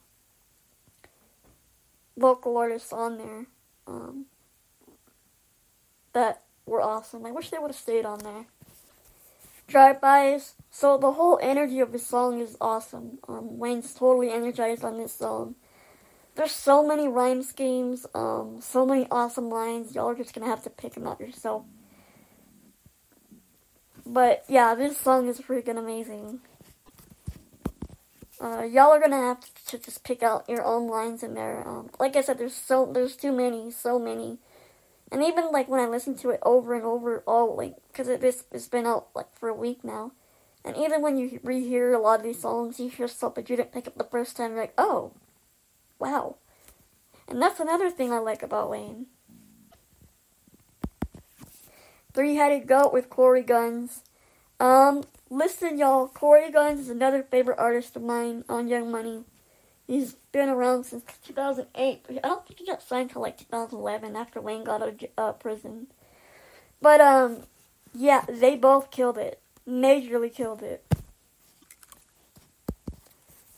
local 2.15 2.55
artists 2.55 2.93
on 2.93 3.17
there 3.17 3.45
um, 3.87 4.25
that 6.13 6.43
were 6.65 6.81
awesome. 6.81 7.25
I 7.25 7.31
wish 7.31 7.49
they 7.49 7.57
would 7.57 7.71
have 7.71 7.75
stayed 7.75 8.05
on 8.05 8.19
there 8.19 8.45
drive-bys. 9.67 10.55
So 10.71 10.97
the 10.97 11.13
whole 11.13 11.39
energy 11.41 11.79
of 11.79 11.91
the 11.91 11.99
song 11.99 12.39
is 12.41 12.57
awesome. 12.59 13.19
Um, 13.27 13.57
Wayne's 13.57 13.93
totally 13.93 14.31
energized 14.31 14.83
on 14.83 14.97
this 14.97 15.13
song. 15.13 15.55
There's 16.35 16.51
so 16.51 16.85
many 16.85 17.07
rhyme 17.07 17.41
schemes, 17.41 18.05
um, 18.13 18.59
so 18.61 18.85
many 18.85 19.07
awesome 19.09 19.49
lines. 19.49 19.95
Y'all 19.95 20.09
are 20.09 20.15
just 20.15 20.33
gonna 20.33 20.45
have 20.45 20.63
to 20.63 20.69
pick 20.69 20.93
them 20.93 21.07
out 21.07 21.19
yourself. 21.19 21.63
But 24.05 24.45
yeah, 24.47 24.75
this 24.75 24.97
song 24.97 25.27
is 25.27 25.39
freaking 25.39 25.77
amazing. 25.77 26.41
Uh, 28.39 28.61
y'all 28.61 28.91
are 28.91 28.99
gonna 28.99 29.15
have 29.15 29.39
to 29.65 29.79
just 29.79 30.03
pick 30.03 30.21
out 30.21 30.47
your 30.47 30.63
own 30.63 30.87
lines 30.87 31.23
in 31.23 31.33
there. 31.33 31.67
Um, 31.67 31.89
like 31.99 32.15
I 32.15 32.21
said, 32.21 32.37
there's 32.37 32.53
so 32.53 32.85
there's 32.85 33.15
too 33.15 33.31
many, 33.31 33.71
so 33.71 33.97
many. 33.97 34.37
And 35.11 35.23
even 35.23 35.51
like 35.51 35.69
when 35.69 35.79
I 35.79 35.87
listen 35.87 36.17
to 36.17 36.31
it 36.31 36.39
over 36.43 36.73
and 36.73 36.83
over, 36.83 37.23
all 37.25 37.55
like 37.55 37.75
because 37.87 38.07
it, 38.07 38.23
it's, 38.23 38.43
it's 38.51 38.67
been 38.67 38.85
out 38.85 39.07
like 39.15 39.33
for 39.37 39.47
a 39.49 39.53
week 39.53 39.83
now, 39.83 40.11
and 40.65 40.75
even 40.75 41.01
when 41.01 41.17
you 41.17 41.39
rehear 41.45 41.95
a 41.95 41.97
lot 41.97 42.19
of 42.19 42.25
these 42.25 42.41
songs, 42.41 42.79
you 42.79 42.89
hear 42.89 43.07
stuff 43.07 43.35
that 43.35 43.49
you 43.49 43.55
didn't 43.55 43.71
pick 43.71 43.87
up 43.87 43.97
the 43.97 44.03
first 44.03 44.35
time. 44.35 44.51
You're 44.51 44.61
like, 44.61 44.73
oh, 44.77 45.13
wow. 45.97 46.35
And 47.29 47.41
that's 47.41 47.61
another 47.61 47.89
thing 47.89 48.11
I 48.11 48.19
like 48.19 48.43
about 48.43 48.69
Wayne. 48.69 49.05
Three 52.13 52.35
Headed 52.35 52.67
Goat 52.67 52.91
with 52.91 53.09
Cory 53.09 53.43
Gunz. 53.43 54.01
Um, 54.59 55.03
listen, 55.29 55.77
y'all. 55.77 56.07
Cory 56.07 56.51
Gunz 56.51 56.79
is 56.79 56.89
another 56.89 57.23
favorite 57.23 57.59
artist 57.59 57.95
of 57.95 58.01
mine 58.01 58.43
on 58.49 58.67
Young 58.67 58.91
Money. 58.91 59.23
He's 59.85 60.17
been 60.37 60.49
around 60.49 60.83
since 60.83 61.03
2008. 61.25 62.05
I 62.09 62.13
don't 62.19 62.45
think 62.45 62.59
he 62.59 62.65
got 62.65 62.83
signed 62.83 63.09
till 63.09 63.23
like 63.23 63.39
2011 63.39 64.15
after 64.15 64.39
Wayne 64.39 64.63
got 64.63 64.83
out 64.83 64.89
of 64.89 65.03
uh, 65.17 65.31
prison. 65.33 65.87
But 66.79 67.01
um, 67.01 67.43
yeah, 67.93 68.23
they 68.29 68.55
both 68.55 68.91
killed 68.91 69.17
it. 69.17 69.41
Majorly 69.67 70.31
killed 70.33 70.61
it. 70.61 70.85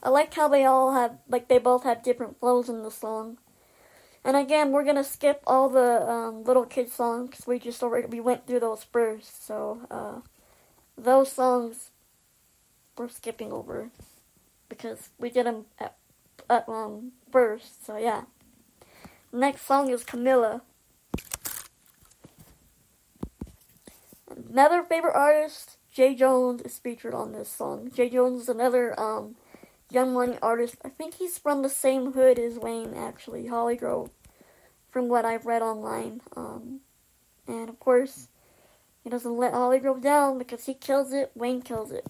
I 0.02 0.08
like 0.10 0.34
how 0.34 0.48
they 0.48 0.63
all 0.63 0.94
have 0.94 1.18
like 1.28 1.50
they 1.50 1.58
both 1.58 1.84
have 1.84 2.02
different 2.02 2.39
flows 2.39 2.70
in 2.70 2.84
the 2.84 2.92
song. 2.92 3.38
And 4.24 4.38
again, 4.38 4.72
we're 4.72 4.86
gonna 4.86 5.04
skip 5.04 5.44
all 5.46 5.68
the 5.68 6.10
um, 6.10 6.46
little 6.46 6.65
kid 6.65 6.89
songs 6.89 7.44
we 7.46 7.60
just 7.60 7.84
already 7.84 8.08
we 8.08 8.22
went 8.22 8.48
through 8.48 8.62
those 8.62 8.86
first. 8.86 9.46
So 9.46 9.82
uh, 9.92 10.22
those 10.98 11.30
songs 11.30 11.92
we're 12.98 13.10
skipping 13.10 13.52
over 13.52 13.89
because 14.70 15.10
we 15.20 15.30
did 15.30 15.46
them 15.46 15.65
at 15.78 15.99
uh, 16.50 16.62
um, 16.68 17.12
first. 17.32 17.86
So 17.86 17.98
yeah. 17.98 18.24
Next 19.32 19.66
song 19.66 19.90
is 19.90 20.04
Camilla. 20.04 20.64
Another 24.50 24.82
favorite 24.82 25.16
artist, 25.16 25.78
Jay 25.94 26.16
Jones, 26.16 26.62
is 26.64 26.80
featured 26.80 27.14
on 27.14 27.32
this 27.32 27.50
song. 27.50 27.92
Jay 27.94 28.10
Jones 28.10 28.44
is 28.44 28.50
another 28.50 29.00
um, 29.00 29.36
young 29.92 30.14
money 30.14 30.38
artist. 30.42 30.78
I 30.84 30.90
think 30.90 31.16
he's 31.16 31.38
from 31.38 31.62
the 31.62 31.70
same 31.70 32.14
hood 32.14 32.40
as 32.40 32.58
Wayne, 32.58 32.94
actually, 32.96 33.46
Hollygrove, 33.46 34.10
from 34.90 35.10
what 35.10 35.26
I've 35.26 35.46
read 35.46 35.62
online. 35.62 36.22
Um, 36.36 36.80
and 37.48 37.70
of 37.70 37.80
course, 37.80 38.30
he 39.04 39.10
doesn't 39.10 39.38
let 39.38 39.54
Hollygrove 39.54 40.02
down 40.02 40.40
because 40.40 40.66
he 40.66 40.74
kills 40.74 41.14
it, 41.14 41.32
Wayne 41.36 41.62
kills 41.62 41.92
it. 41.92 42.08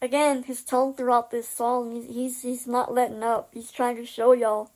Again, 0.00 0.44
his 0.44 0.62
tone 0.62 0.94
throughout 0.94 1.30
this 1.30 1.48
song, 1.48 1.92
he's, 1.92 2.06
he's 2.06 2.42
he's 2.42 2.66
not 2.66 2.92
letting 2.92 3.22
up. 3.22 3.50
He's 3.52 3.70
trying 3.70 3.96
to 3.96 4.06
show 4.06 4.32
y'all 4.32 4.70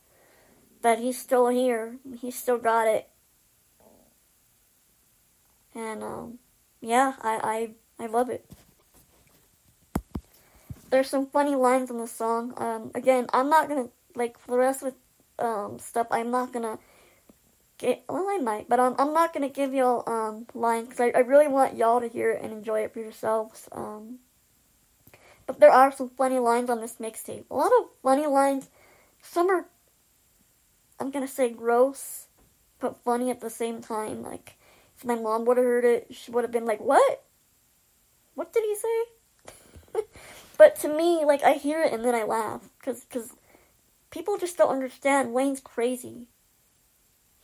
that 0.83 0.99
he's 0.99 1.19
still 1.19 1.49
here. 1.49 1.97
He's 2.21 2.39
still 2.39 2.59
got 2.59 2.89
it. 2.89 3.09
And 5.75 6.03
um, 6.03 6.39
yeah, 6.81 7.15
I 7.21 7.71
I 7.99 8.05
I 8.05 8.07
love 8.07 8.29
it. 8.29 8.45
There's 10.91 11.09
some 11.09 11.27
funny 11.27 11.55
lines 11.55 11.91
in 11.91 11.97
the 11.97 12.07
song. 12.07 12.53
Um, 12.57 12.91
again, 12.95 13.27
I'm 13.33 13.49
not 13.49 13.69
gonna 13.69 13.89
like 14.15 14.39
for 14.39 14.51
the 14.53 14.59
rest 14.59 14.83
of 14.83 14.95
um 15.39 15.79
stuff. 15.79 16.07
I'm 16.11 16.31
not 16.31 16.53
gonna. 16.53 16.79
Get, 17.79 18.05
well, 18.09 18.29
I 18.31 18.39
might, 18.39 18.69
but 18.69 18.79
um, 18.79 18.95
I'm 18.97 19.13
not 19.13 19.33
gonna 19.33 19.49
give 19.49 19.75
y'all 19.75 20.05
um 20.07 20.47
lines 20.55 21.01
I, 21.01 21.11
I 21.17 21.21
really 21.21 21.49
want 21.49 21.77
y'all 21.77 22.01
to 22.01 22.07
hear 22.07 22.31
it 22.31 22.43
and 22.43 22.53
enjoy 22.53 22.81
it 22.81 22.93
for 22.93 23.01
yourselves. 23.01 23.69
Um, 23.73 24.19
but 25.47 25.61
there 25.61 25.71
are 25.71 25.93
some 25.93 26.11
funny 26.11 26.39
lines 26.39 26.71
on 26.71 26.81
this 26.81 26.97
mixtape. 26.97 27.45
A 27.51 27.55
lot 27.55 27.73
of 27.81 27.89
funny 28.03 28.27
lines. 28.27 28.69
Some 29.21 29.49
are, 29.51 29.67
I'm 30.99 31.11
gonna 31.11 31.29
say 31.29 31.51
gross, 31.51 32.27
but 32.79 33.03
funny 33.05 33.31
at 33.31 33.41
the 33.41 33.51
same 33.51 33.81
time. 33.81 34.23
Like, 34.23 34.57
if 34.97 35.05
my 35.05 35.15
mom 35.15 35.45
would 35.45 35.57
have 35.57 35.67
heard 35.67 35.85
it, 35.85 36.09
she 36.11 36.31
would 36.31 36.45
have 36.45 36.53
been 36.53 36.67
like, 36.67 36.81
What? 36.81 37.25
What 38.35 38.53
did 38.53 38.65
he 38.65 38.75
say? 38.75 40.03
but 40.59 40.77
to 40.81 40.89
me, 40.89 41.25
like, 41.25 41.43
I 41.43 41.55
hear 41.55 41.83
it 41.83 41.93
and 41.93 42.05
then 42.05 42.15
I 42.15 42.23
laugh. 42.23 42.69
Because 42.79 43.05
cause 43.11 43.35
people 44.11 44.39
just 44.39 44.57
don't 44.57 44.73
understand. 44.73 45.33
Wayne's 45.33 45.61
crazy. 45.61 46.29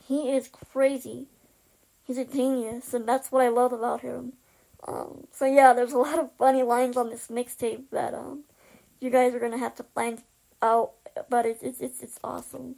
He 0.03 0.31
is 0.31 0.47
crazy. 0.47 1.27
He's 2.03 2.17
a 2.17 2.25
genius, 2.25 2.95
and 2.95 3.07
that's 3.07 3.31
what 3.31 3.43
I 3.43 3.49
love 3.49 3.71
about 3.71 4.01
him. 4.01 4.33
Um, 4.87 5.27
so 5.31 5.45
yeah, 5.45 5.73
there's 5.73 5.93
a 5.93 5.97
lot 5.97 6.19
of 6.19 6.31
funny 6.37 6.63
lines 6.63 6.97
on 6.97 7.09
this 7.09 7.27
mixtape 7.27 7.83
that 7.91 8.13
um, 8.13 8.43
you 8.99 9.09
guys 9.09 9.33
are 9.33 9.39
gonna 9.39 9.57
have 9.57 9.75
to 9.75 9.83
find 9.95 10.21
out, 10.61 10.91
but 11.29 11.45
it's 11.45 11.63
it's 11.63 11.81
it's, 11.81 12.01
it's 12.01 12.19
awesome. 12.23 12.75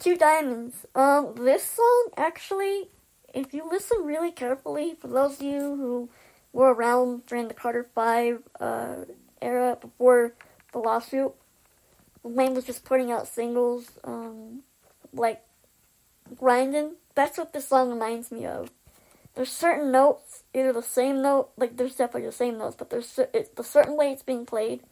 Two 0.00 0.16
Diamonds. 0.16 0.86
Um, 0.94 1.34
this 1.36 1.62
song 1.62 2.08
actually, 2.16 2.88
if 3.32 3.54
you 3.54 3.68
listen 3.68 3.98
really 4.04 4.32
carefully, 4.32 4.96
for 5.00 5.08
those 5.08 5.36
of 5.36 5.42
you 5.42 5.60
who 5.60 6.08
were 6.52 6.74
around 6.74 7.26
during 7.26 7.48
the 7.48 7.54
Carter 7.54 7.86
Five 7.94 8.42
uh, 8.58 9.04
era 9.40 9.78
before 9.80 10.34
the 10.72 10.78
lawsuit, 10.78 11.32
Wayne 12.22 12.54
was 12.54 12.64
just 12.64 12.84
putting 12.84 13.10
out 13.10 13.28
singles, 13.28 13.92
um, 14.04 14.62
like 15.12 15.42
grinding. 16.36 16.94
That's 17.14 17.38
what 17.38 17.52
this 17.52 17.68
song 17.68 17.90
reminds 17.90 18.30
me 18.30 18.46
of. 18.46 18.70
There's 19.34 19.50
certain 19.50 19.90
notes, 19.90 20.31
either 20.54 20.72
the 20.72 20.82
same 20.82 21.22
note, 21.22 21.50
like 21.56 21.76
there's 21.76 21.96
definitely 21.96 22.26
the 22.26 22.32
same 22.32 22.58
notes, 22.58 22.76
but 22.78 22.90
there's 22.90 23.18
it's 23.32 23.50
the 23.50 23.64
certain 23.64 23.96
way 23.96 24.10
it's 24.10 24.22
being 24.22 24.46
played. 24.46 24.82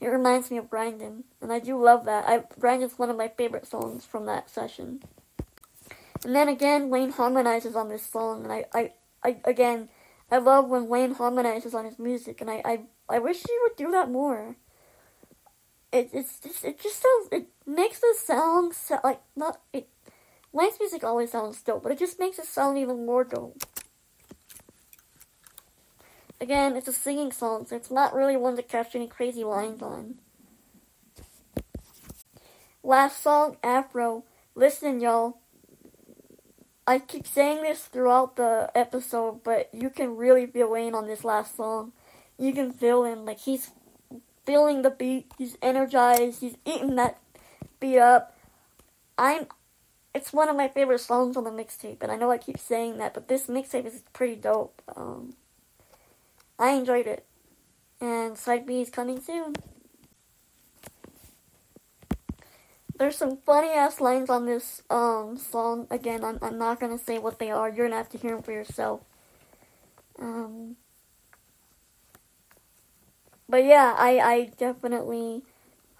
It 0.00 0.08
reminds 0.08 0.50
me 0.50 0.58
of 0.58 0.70
Grindin', 0.70 1.24
and 1.40 1.52
I 1.52 1.58
do 1.58 1.82
love 1.82 2.04
that. 2.04 2.28
I 2.28 2.44
Grindin's 2.60 2.98
one 2.98 3.10
of 3.10 3.16
my 3.16 3.28
favorite 3.28 3.66
songs 3.66 4.04
from 4.04 4.26
that 4.26 4.50
session. 4.50 5.02
And 6.24 6.34
then 6.34 6.48
again, 6.48 6.90
Wayne 6.90 7.10
harmonizes 7.12 7.76
on 7.76 7.88
this 7.88 8.04
song, 8.04 8.44
and 8.44 8.52
I, 8.52 8.64
I, 8.74 8.92
I 9.22 9.36
again, 9.44 9.88
I 10.30 10.38
love 10.38 10.68
when 10.68 10.88
Wayne 10.88 11.14
harmonizes 11.14 11.74
on 11.74 11.84
his 11.84 11.98
music, 11.98 12.40
and 12.40 12.50
I, 12.50 12.62
I, 12.64 12.80
I 13.08 13.18
wish 13.18 13.38
he 13.38 13.58
would 13.62 13.76
do 13.76 13.90
that 13.92 14.10
more. 14.10 14.56
It, 15.90 16.10
it's 16.12 16.38
just, 16.40 16.64
it 16.64 16.80
just 16.80 17.02
sounds, 17.02 17.28
it 17.32 17.48
makes 17.66 18.00
the 18.00 18.14
sound 18.18 18.74
sound 18.74 19.00
like 19.04 19.20
not 19.34 19.60
it. 19.72 19.88
Wayne's 20.52 20.78
music 20.78 21.04
always 21.04 21.30
sounds 21.30 21.62
dope, 21.62 21.82
but 21.82 21.92
it 21.92 21.98
just 21.98 22.18
makes 22.18 22.38
it 22.38 22.46
sound 22.46 22.78
even 22.78 23.06
more 23.06 23.24
dope. 23.24 23.62
Again, 26.40 26.76
it's 26.76 26.88
a 26.88 26.92
singing 26.92 27.32
song, 27.32 27.66
so 27.66 27.76
it's 27.76 27.90
not 27.90 28.14
really 28.14 28.36
one 28.36 28.56
to 28.56 28.62
catch 28.62 28.94
any 28.94 29.08
crazy 29.08 29.42
lines 29.42 29.82
on. 29.82 30.16
Last 32.82 33.22
song, 33.22 33.56
Afro. 33.62 34.24
Listen, 34.54 35.00
y'all. 35.00 35.38
I 36.86 37.00
keep 37.00 37.26
saying 37.26 37.62
this 37.62 37.84
throughout 37.84 38.36
the 38.36 38.70
episode, 38.74 39.42
but 39.44 39.68
you 39.74 39.90
can 39.90 40.16
really 40.16 40.46
feel 40.46 40.70
Wayne 40.70 40.94
on 40.94 41.06
this 41.06 41.22
last 41.22 41.56
song. 41.56 41.92
You 42.38 42.52
can 42.52 42.72
feel 42.72 43.04
him, 43.04 43.26
like 43.26 43.40
he's 43.40 43.72
feeling 44.46 44.80
the 44.80 44.90
beat, 44.90 45.30
he's 45.36 45.58
energized, 45.60 46.40
he's 46.40 46.56
eating 46.64 46.96
that 46.96 47.18
beat 47.80 47.98
up. 47.98 48.34
I'm 49.18 49.48
it's 50.14 50.32
one 50.32 50.48
of 50.48 50.56
my 50.56 50.68
favorite 50.68 51.00
songs 51.00 51.36
on 51.36 51.44
the 51.44 51.50
mixtape, 51.50 52.02
and 52.02 52.10
I 52.10 52.16
know 52.16 52.30
I 52.30 52.38
keep 52.38 52.58
saying 52.58 52.96
that, 52.98 53.12
but 53.12 53.28
this 53.28 53.46
mixtape 53.46 53.84
is 53.84 54.02
pretty 54.14 54.36
dope. 54.36 54.80
Um, 54.96 55.34
I 56.58 56.70
enjoyed 56.70 57.06
it. 57.06 57.24
And 58.00 58.36
side 58.36 58.66
B 58.66 58.80
is 58.80 58.90
coming 58.90 59.20
soon. 59.20 59.54
There's 62.98 63.16
some 63.16 63.36
funny 63.46 63.68
ass 63.70 64.00
lines 64.00 64.28
on 64.28 64.46
this 64.46 64.82
um, 64.90 65.36
song. 65.36 65.86
Again, 65.90 66.24
I'm, 66.24 66.38
I'm 66.42 66.58
not 66.58 66.80
gonna 66.80 66.98
say 66.98 67.18
what 67.18 67.38
they 67.38 67.50
are. 67.50 67.68
You're 67.68 67.86
gonna 67.86 67.96
have 67.96 68.08
to 68.10 68.18
hear 68.18 68.32
them 68.32 68.42
for 68.42 68.52
yourself. 68.52 69.02
Um, 70.18 70.76
but 73.48 73.64
yeah, 73.64 73.94
I, 73.96 74.18
I 74.18 74.50
definitely 74.56 75.42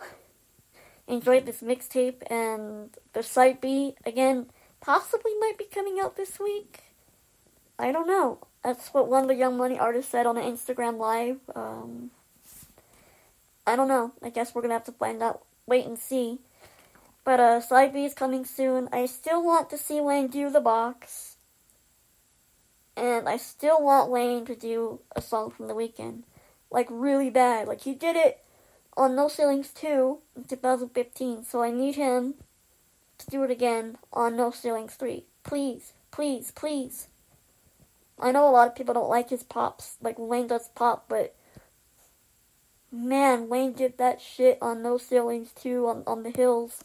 enjoyed 1.09 1.47
this 1.47 1.63
mixtape 1.63 2.23
and 2.31 2.91
the 3.13 3.23
side 3.23 3.61
B 3.61 3.95
again 4.05 4.47
possibly 4.81 5.33
might 5.41 5.57
be 5.57 5.67
coming 5.67 5.99
out 6.01 6.17
this 6.17 6.41
week. 6.41 6.81
I 7.79 7.93
don't 7.93 8.09
know. 8.09 8.48
That's 8.69 8.93
what 8.93 9.09
one 9.09 9.23
of 9.23 9.29
the 9.29 9.35
Young 9.35 9.57
Money 9.57 9.79
artists 9.79 10.11
said 10.11 10.27
on 10.27 10.37
an 10.37 10.45
Instagram 10.45 10.99
live. 10.99 11.39
Um, 11.55 12.11
I 13.67 13.77
don't 13.77 13.89
know. 13.89 14.13
I 14.23 14.29
guess 14.29 14.55
we're 14.55 14.61
gonna 14.61 14.75
have 14.75 14.85
to 14.85 14.93
find 14.93 15.23
out. 15.23 15.41
Wait 15.67 15.87
and 15.87 15.99
see. 15.99 16.41
But 17.25 17.41
uh, 17.41 17.61
side 17.63 17.95
B 17.95 18.05
is 18.05 18.13
coming 18.13 18.45
soon. 18.45 18.91
I 18.93 19.07
still 19.07 19.43
want 19.43 19.71
to 19.71 19.79
see 19.79 20.03
Wayne 20.03 20.29
do 20.29 20.51
the 20.51 20.61
box, 20.61 21.37
and 22.95 23.27
I 23.27 23.39
still 23.39 23.83
want 23.83 24.11
Wayne 24.11 24.45
to 24.45 24.55
do 24.55 25.01
a 25.17 25.23
song 25.23 25.51
from 25.51 25.67
the 25.67 25.75
Weeknd, 25.75 26.25
like 26.71 26.89
really 26.91 27.31
bad. 27.31 27.69
Like 27.69 27.81
he 27.81 27.95
did 27.95 28.17
it 28.17 28.45
on 28.99 29.17
No 29.17 29.29
Ceilings 29.29 29.71
2 29.71 30.19
in 30.37 30.45
2015. 30.45 31.45
So 31.45 31.63
I 31.63 31.71
need 31.71 31.95
him 31.95 32.35
to 33.17 33.31
do 33.31 33.43
it 33.45 33.51
again 33.51 33.97
on 34.13 34.37
No 34.37 34.51
Ceilings 34.51 34.93
3. 34.97 35.25
Please, 35.43 35.95
please, 36.11 36.51
please. 36.51 37.08
I 38.21 38.33
know 38.33 38.49
a 38.49 38.51
lot 38.51 38.69
of 38.69 38.75
people 38.75 38.95
don't 38.95 39.09
like 39.09 39.31
his 39.31 39.43
pops, 39.43 39.97
like 40.01 40.17
Wayne 40.19 40.49
does 40.49 40.69
pop, 40.75 41.05
but 41.09 41.35
man, 42.91 43.49
Wayne 43.49 43.73
did 43.73 43.99
that 43.99 44.21
shit 44.21 44.59
on 44.61 44.83
No 44.83 44.99
Ceilings 44.99 45.53
too, 45.53 45.87
on, 45.87 46.03
on 46.07 46.23
the 46.23 46.31
hills. 46.31 46.83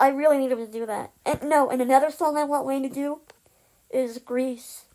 I 0.00 0.08
really 0.08 0.38
need 0.38 0.50
him 0.50 0.58
to 0.58 0.66
do 0.66 0.86
that. 0.86 1.12
And 1.24 1.44
no, 1.44 1.70
and 1.70 1.80
another 1.80 2.10
song 2.10 2.36
I 2.36 2.44
want 2.44 2.66
Wayne 2.66 2.82
to 2.82 2.88
do 2.88 3.20
is 3.90 4.18
Grease 4.18 4.86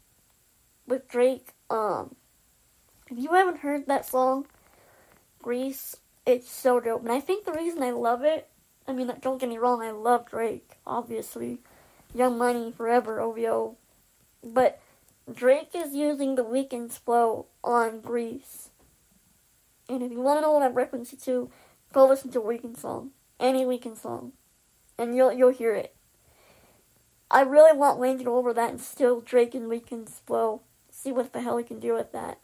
with 0.86 1.08
Drake. 1.08 1.50
Um, 1.70 2.16
if 3.10 3.18
you 3.18 3.34
haven't 3.34 3.60
heard 3.60 3.88
that 3.88 4.06
song, 4.06 4.48
Grease, 5.42 5.96
it's 6.26 6.52
so 6.52 6.82
dope. 6.82 7.04
And 7.04 7.12
I 7.12 7.22
think 7.22 7.46
the 7.46 7.54
reason 7.54 7.84
I 7.84 7.92
love 7.92 8.24
it, 8.24 8.50
I 8.86 8.92
mean, 8.92 9.10
don't 9.22 9.40
get 9.40 9.48
me 9.48 9.58
wrong, 9.58 9.82
I 9.82 9.92
love 9.92 10.30
Drake, 10.30 10.72
obviously. 10.86 11.60
Young 12.14 12.38
Money, 12.38 12.74
Forever, 12.76 13.22
OVO. 13.22 13.78
But 14.44 14.82
Drake 15.32 15.72
is 15.76 15.94
using 15.94 16.36
the 16.36 16.44
Weeknd's 16.44 16.98
flow 16.98 17.48
on 17.64 18.00
Grease. 18.00 18.70
And 19.90 20.02
if 20.02 20.12
you 20.12 20.22
want 20.22 20.38
to 20.38 20.42
know 20.42 20.52
what 20.52 20.64
I'm 20.64 20.74
referencing 20.74 21.22
to, 21.26 21.50
go 21.94 22.08
listen 22.08 22.32
to 22.32 22.40
a 22.40 22.44
Weeknd 22.44 22.78
song. 22.78 23.12
Any 23.40 23.66
Weeknd 23.66 23.98
song. 23.98 24.34
And 24.98 25.16
you'll 25.16 25.34
you'll 25.34 25.52
hear 25.52 25.74
it. 25.76 25.96
I 27.30 27.42
really 27.42 27.78
want 27.78 28.00
Wayne 28.00 28.18
to 28.20 28.24
go 28.24 28.38
over 28.38 28.54
that 28.54 28.70
and 28.70 28.82
steal 28.82 29.20
Drake 29.20 29.54
and 29.54 29.70
Weeknd's 29.70 30.22
flow. 30.26 30.62
See 30.90 31.12
what 31.12 31.34
the 31.34 31.42
hell 31.42 31.58
he 31.58 31.64
can 31.64 31.80
do 31.80 31.94
with 31.94 32.14
that. 32.14 32.40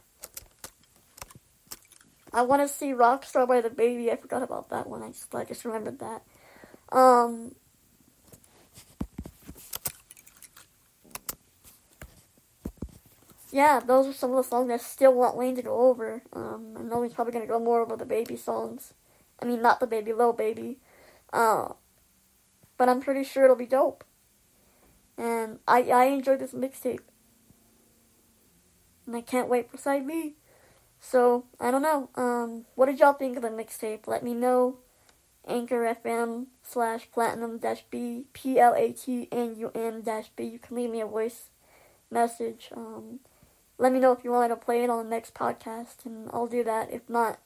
I 2.33 2.41
want 2.41 2.61
to 2.61 2.67
see 2.67 2.91
Rockstar 2.91 3.47
by 3.47 3.61
DaBaby. 3.61 4.11
I 4.11 4.17
forgot 4.17 4.43
about 4.43 4.69
that 4.69 4.87
one. 4.87 5.03
I 5.03 5.09
just 5.09 5.33
I 5.33 5.45
just 5.45 5.63
remembered 5.63 5.99
that. 5.99 6.23
Um, 6.91 7.55
yeah, 13.53 13.79
those 13.79 14.07
are 14.07 14.13
some 14.13 14.31
of 14.31 14.37
the 14.37 14.49
songs 14.49 14.71
I 14.71 14.77
still 14.77 15.13
want 15.13 15.37
Wayne 15.37 15.55
to 15.57 15.61
go 15.61 15.81
over. 15.87 16.23
Um, 16.33 16.73
I 16.75 16.81
know 16.81 17.03
he's 17.03 17.13
probably 17.13 17.33
gonna 17.33 17.45
go 17.45 17.59
more 17.59 17.81
over 17.81 17.95
DaBaby 17.95 18.39
songs. 18.39 18.95
I 19.39 19.45
mean, 19.45 19.61
not 19.61 19.79
DaBaby, 19.79 20.07
little 20.07 20.33
Baby. 20.33 20.79
Uh, 21.31 21.73
but 22.77 22.89
I'm 22.89 22.99
pretty 22.99 23.23
sure 23.23 23.43
it'll 23.43 23.55
be 23.55 23.67
dope. 23.67 24.03
And 25.19 25.59
I 25.67 25.83
I 25.83 26.05
enjoyed 26.05 26.39
this 26.39 26.53
mixtape. 26.53 27.01
And 29.05 29.15
I 29.15 29.21
can't 29.21 29.49
wait 29.49 29.69
for 29.69 29.77
side 29.77 30.07
B. 30.07 30.33
So, 30.99 31.45
I 31.59 31.69
don't 31.69 31.81
know. 31.83 32.09
Um, 32.15 32.65
what 32.73 32.87
did 32.87 32.99
y'all 32.99 33.13
think 33.13 33.35
of 33.35 33.43
the 33.43 33.49
mixtape? 33.49 34.07
Let 34.07 34.23
me 34.23 34.33
know. 34.33 34.77
Anchor 35.47 35.95
FM 36.03 36.47
slash 36.63 37.11
platinum 37.11 37.59
dash 37.59 37.83
B 37.91 38.23
P 38.33 38.59
L 38.59 38.73
A 38.73 38.93
T 38.93 39.27
N 39.31 39.55
U 39.59 39.71
M 39.75 40.01
dash 40.01 40.31
B. 40.35 40.45
You 40.45 40.57
can 40.57 40.75
leave 40.75 40.89
me 40.89 41.01
a 41.01 41.05
voice 41.05 41.49
message. 42.09 42.69
Um, 42.75 43.19
let 43.77 43.91
me 43.91 43.99
know 43.99 44.11
if 44.11 44.23
you 44.23 44.31
want 44.31 44.51
to 44.51 44.55
play 44.55 44.83
it 44.83 44.89
on 44.89 45.03
the 45.03 45.09
next 45.09 45.33
podcast, 45.33 46.05
and 46.05 46.29
I'll 46.31 46.47
do 46.47 46.63
that. 46.63 46.91
If 46.91 47.09
not, 47.09 47.39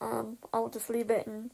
um, 0.00 0.38
I'll 0.52 0.68
just 0.68 0.90
leave 0.90 1.10
it 1.10 1.26
and 1.26 1.50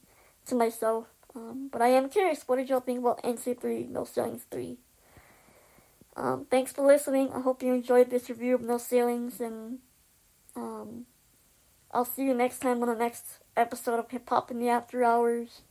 to 0.47 0.55
myself. 0.55 1.07
Um, 1.35 1.69
but 1.73 1.81
I 1.81 1.89
am 1.89 2.09
curious, 2.09 2.43
what 2.47 2.57
did 2.57 2.69
y'all 2.69 2.81
think 2.81 3.01
about 3.01 3.23
NC3 3.23 3.89
No 3.89 4.05
Ceilings 4.05 4.45
3? 4.51 4.77
Um, 6.15 6.47
thanks 6.51 6.73
for 6.73 6.87
listening. 6.87 7.31
I 7.33 7.41
hope 7.41 7.63
you 7.63 7.73
enjoyed 7.73 8.11
this 8.11 8.29
review 8.29 8.55
of 8.55 8.61
No 8.61 8.77
Ceilings, 8.77 9.41
and 9.41 9.79
um, 10.55 11.07
I'll 11.91 12.05
see 12.05 12.25
you 12.25 12.35
next 12.35 12.59
time 12.59 12.83
on 12.83 12.89
the 12.89 12.95
next 12.95 13.39
episode 13.57 13.99
of 13.99 14.11
Hip 14.11 14.29
Hop 14.29 14.51
in 14.51 14.59
the 14.59 14.69
After 14.69 15.03
Hours 15.03 15.63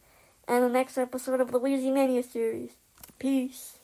and 0.47 0.63
the 0.63 0.69
next 0.69 0.97
episode 0.97 1.41
of 1.41 1.51
the 1.51 1.59
Weezy 1.59 1.93
Mania 1.93 2.23
series. 2.23 2.71
Peace. 3.19 3.80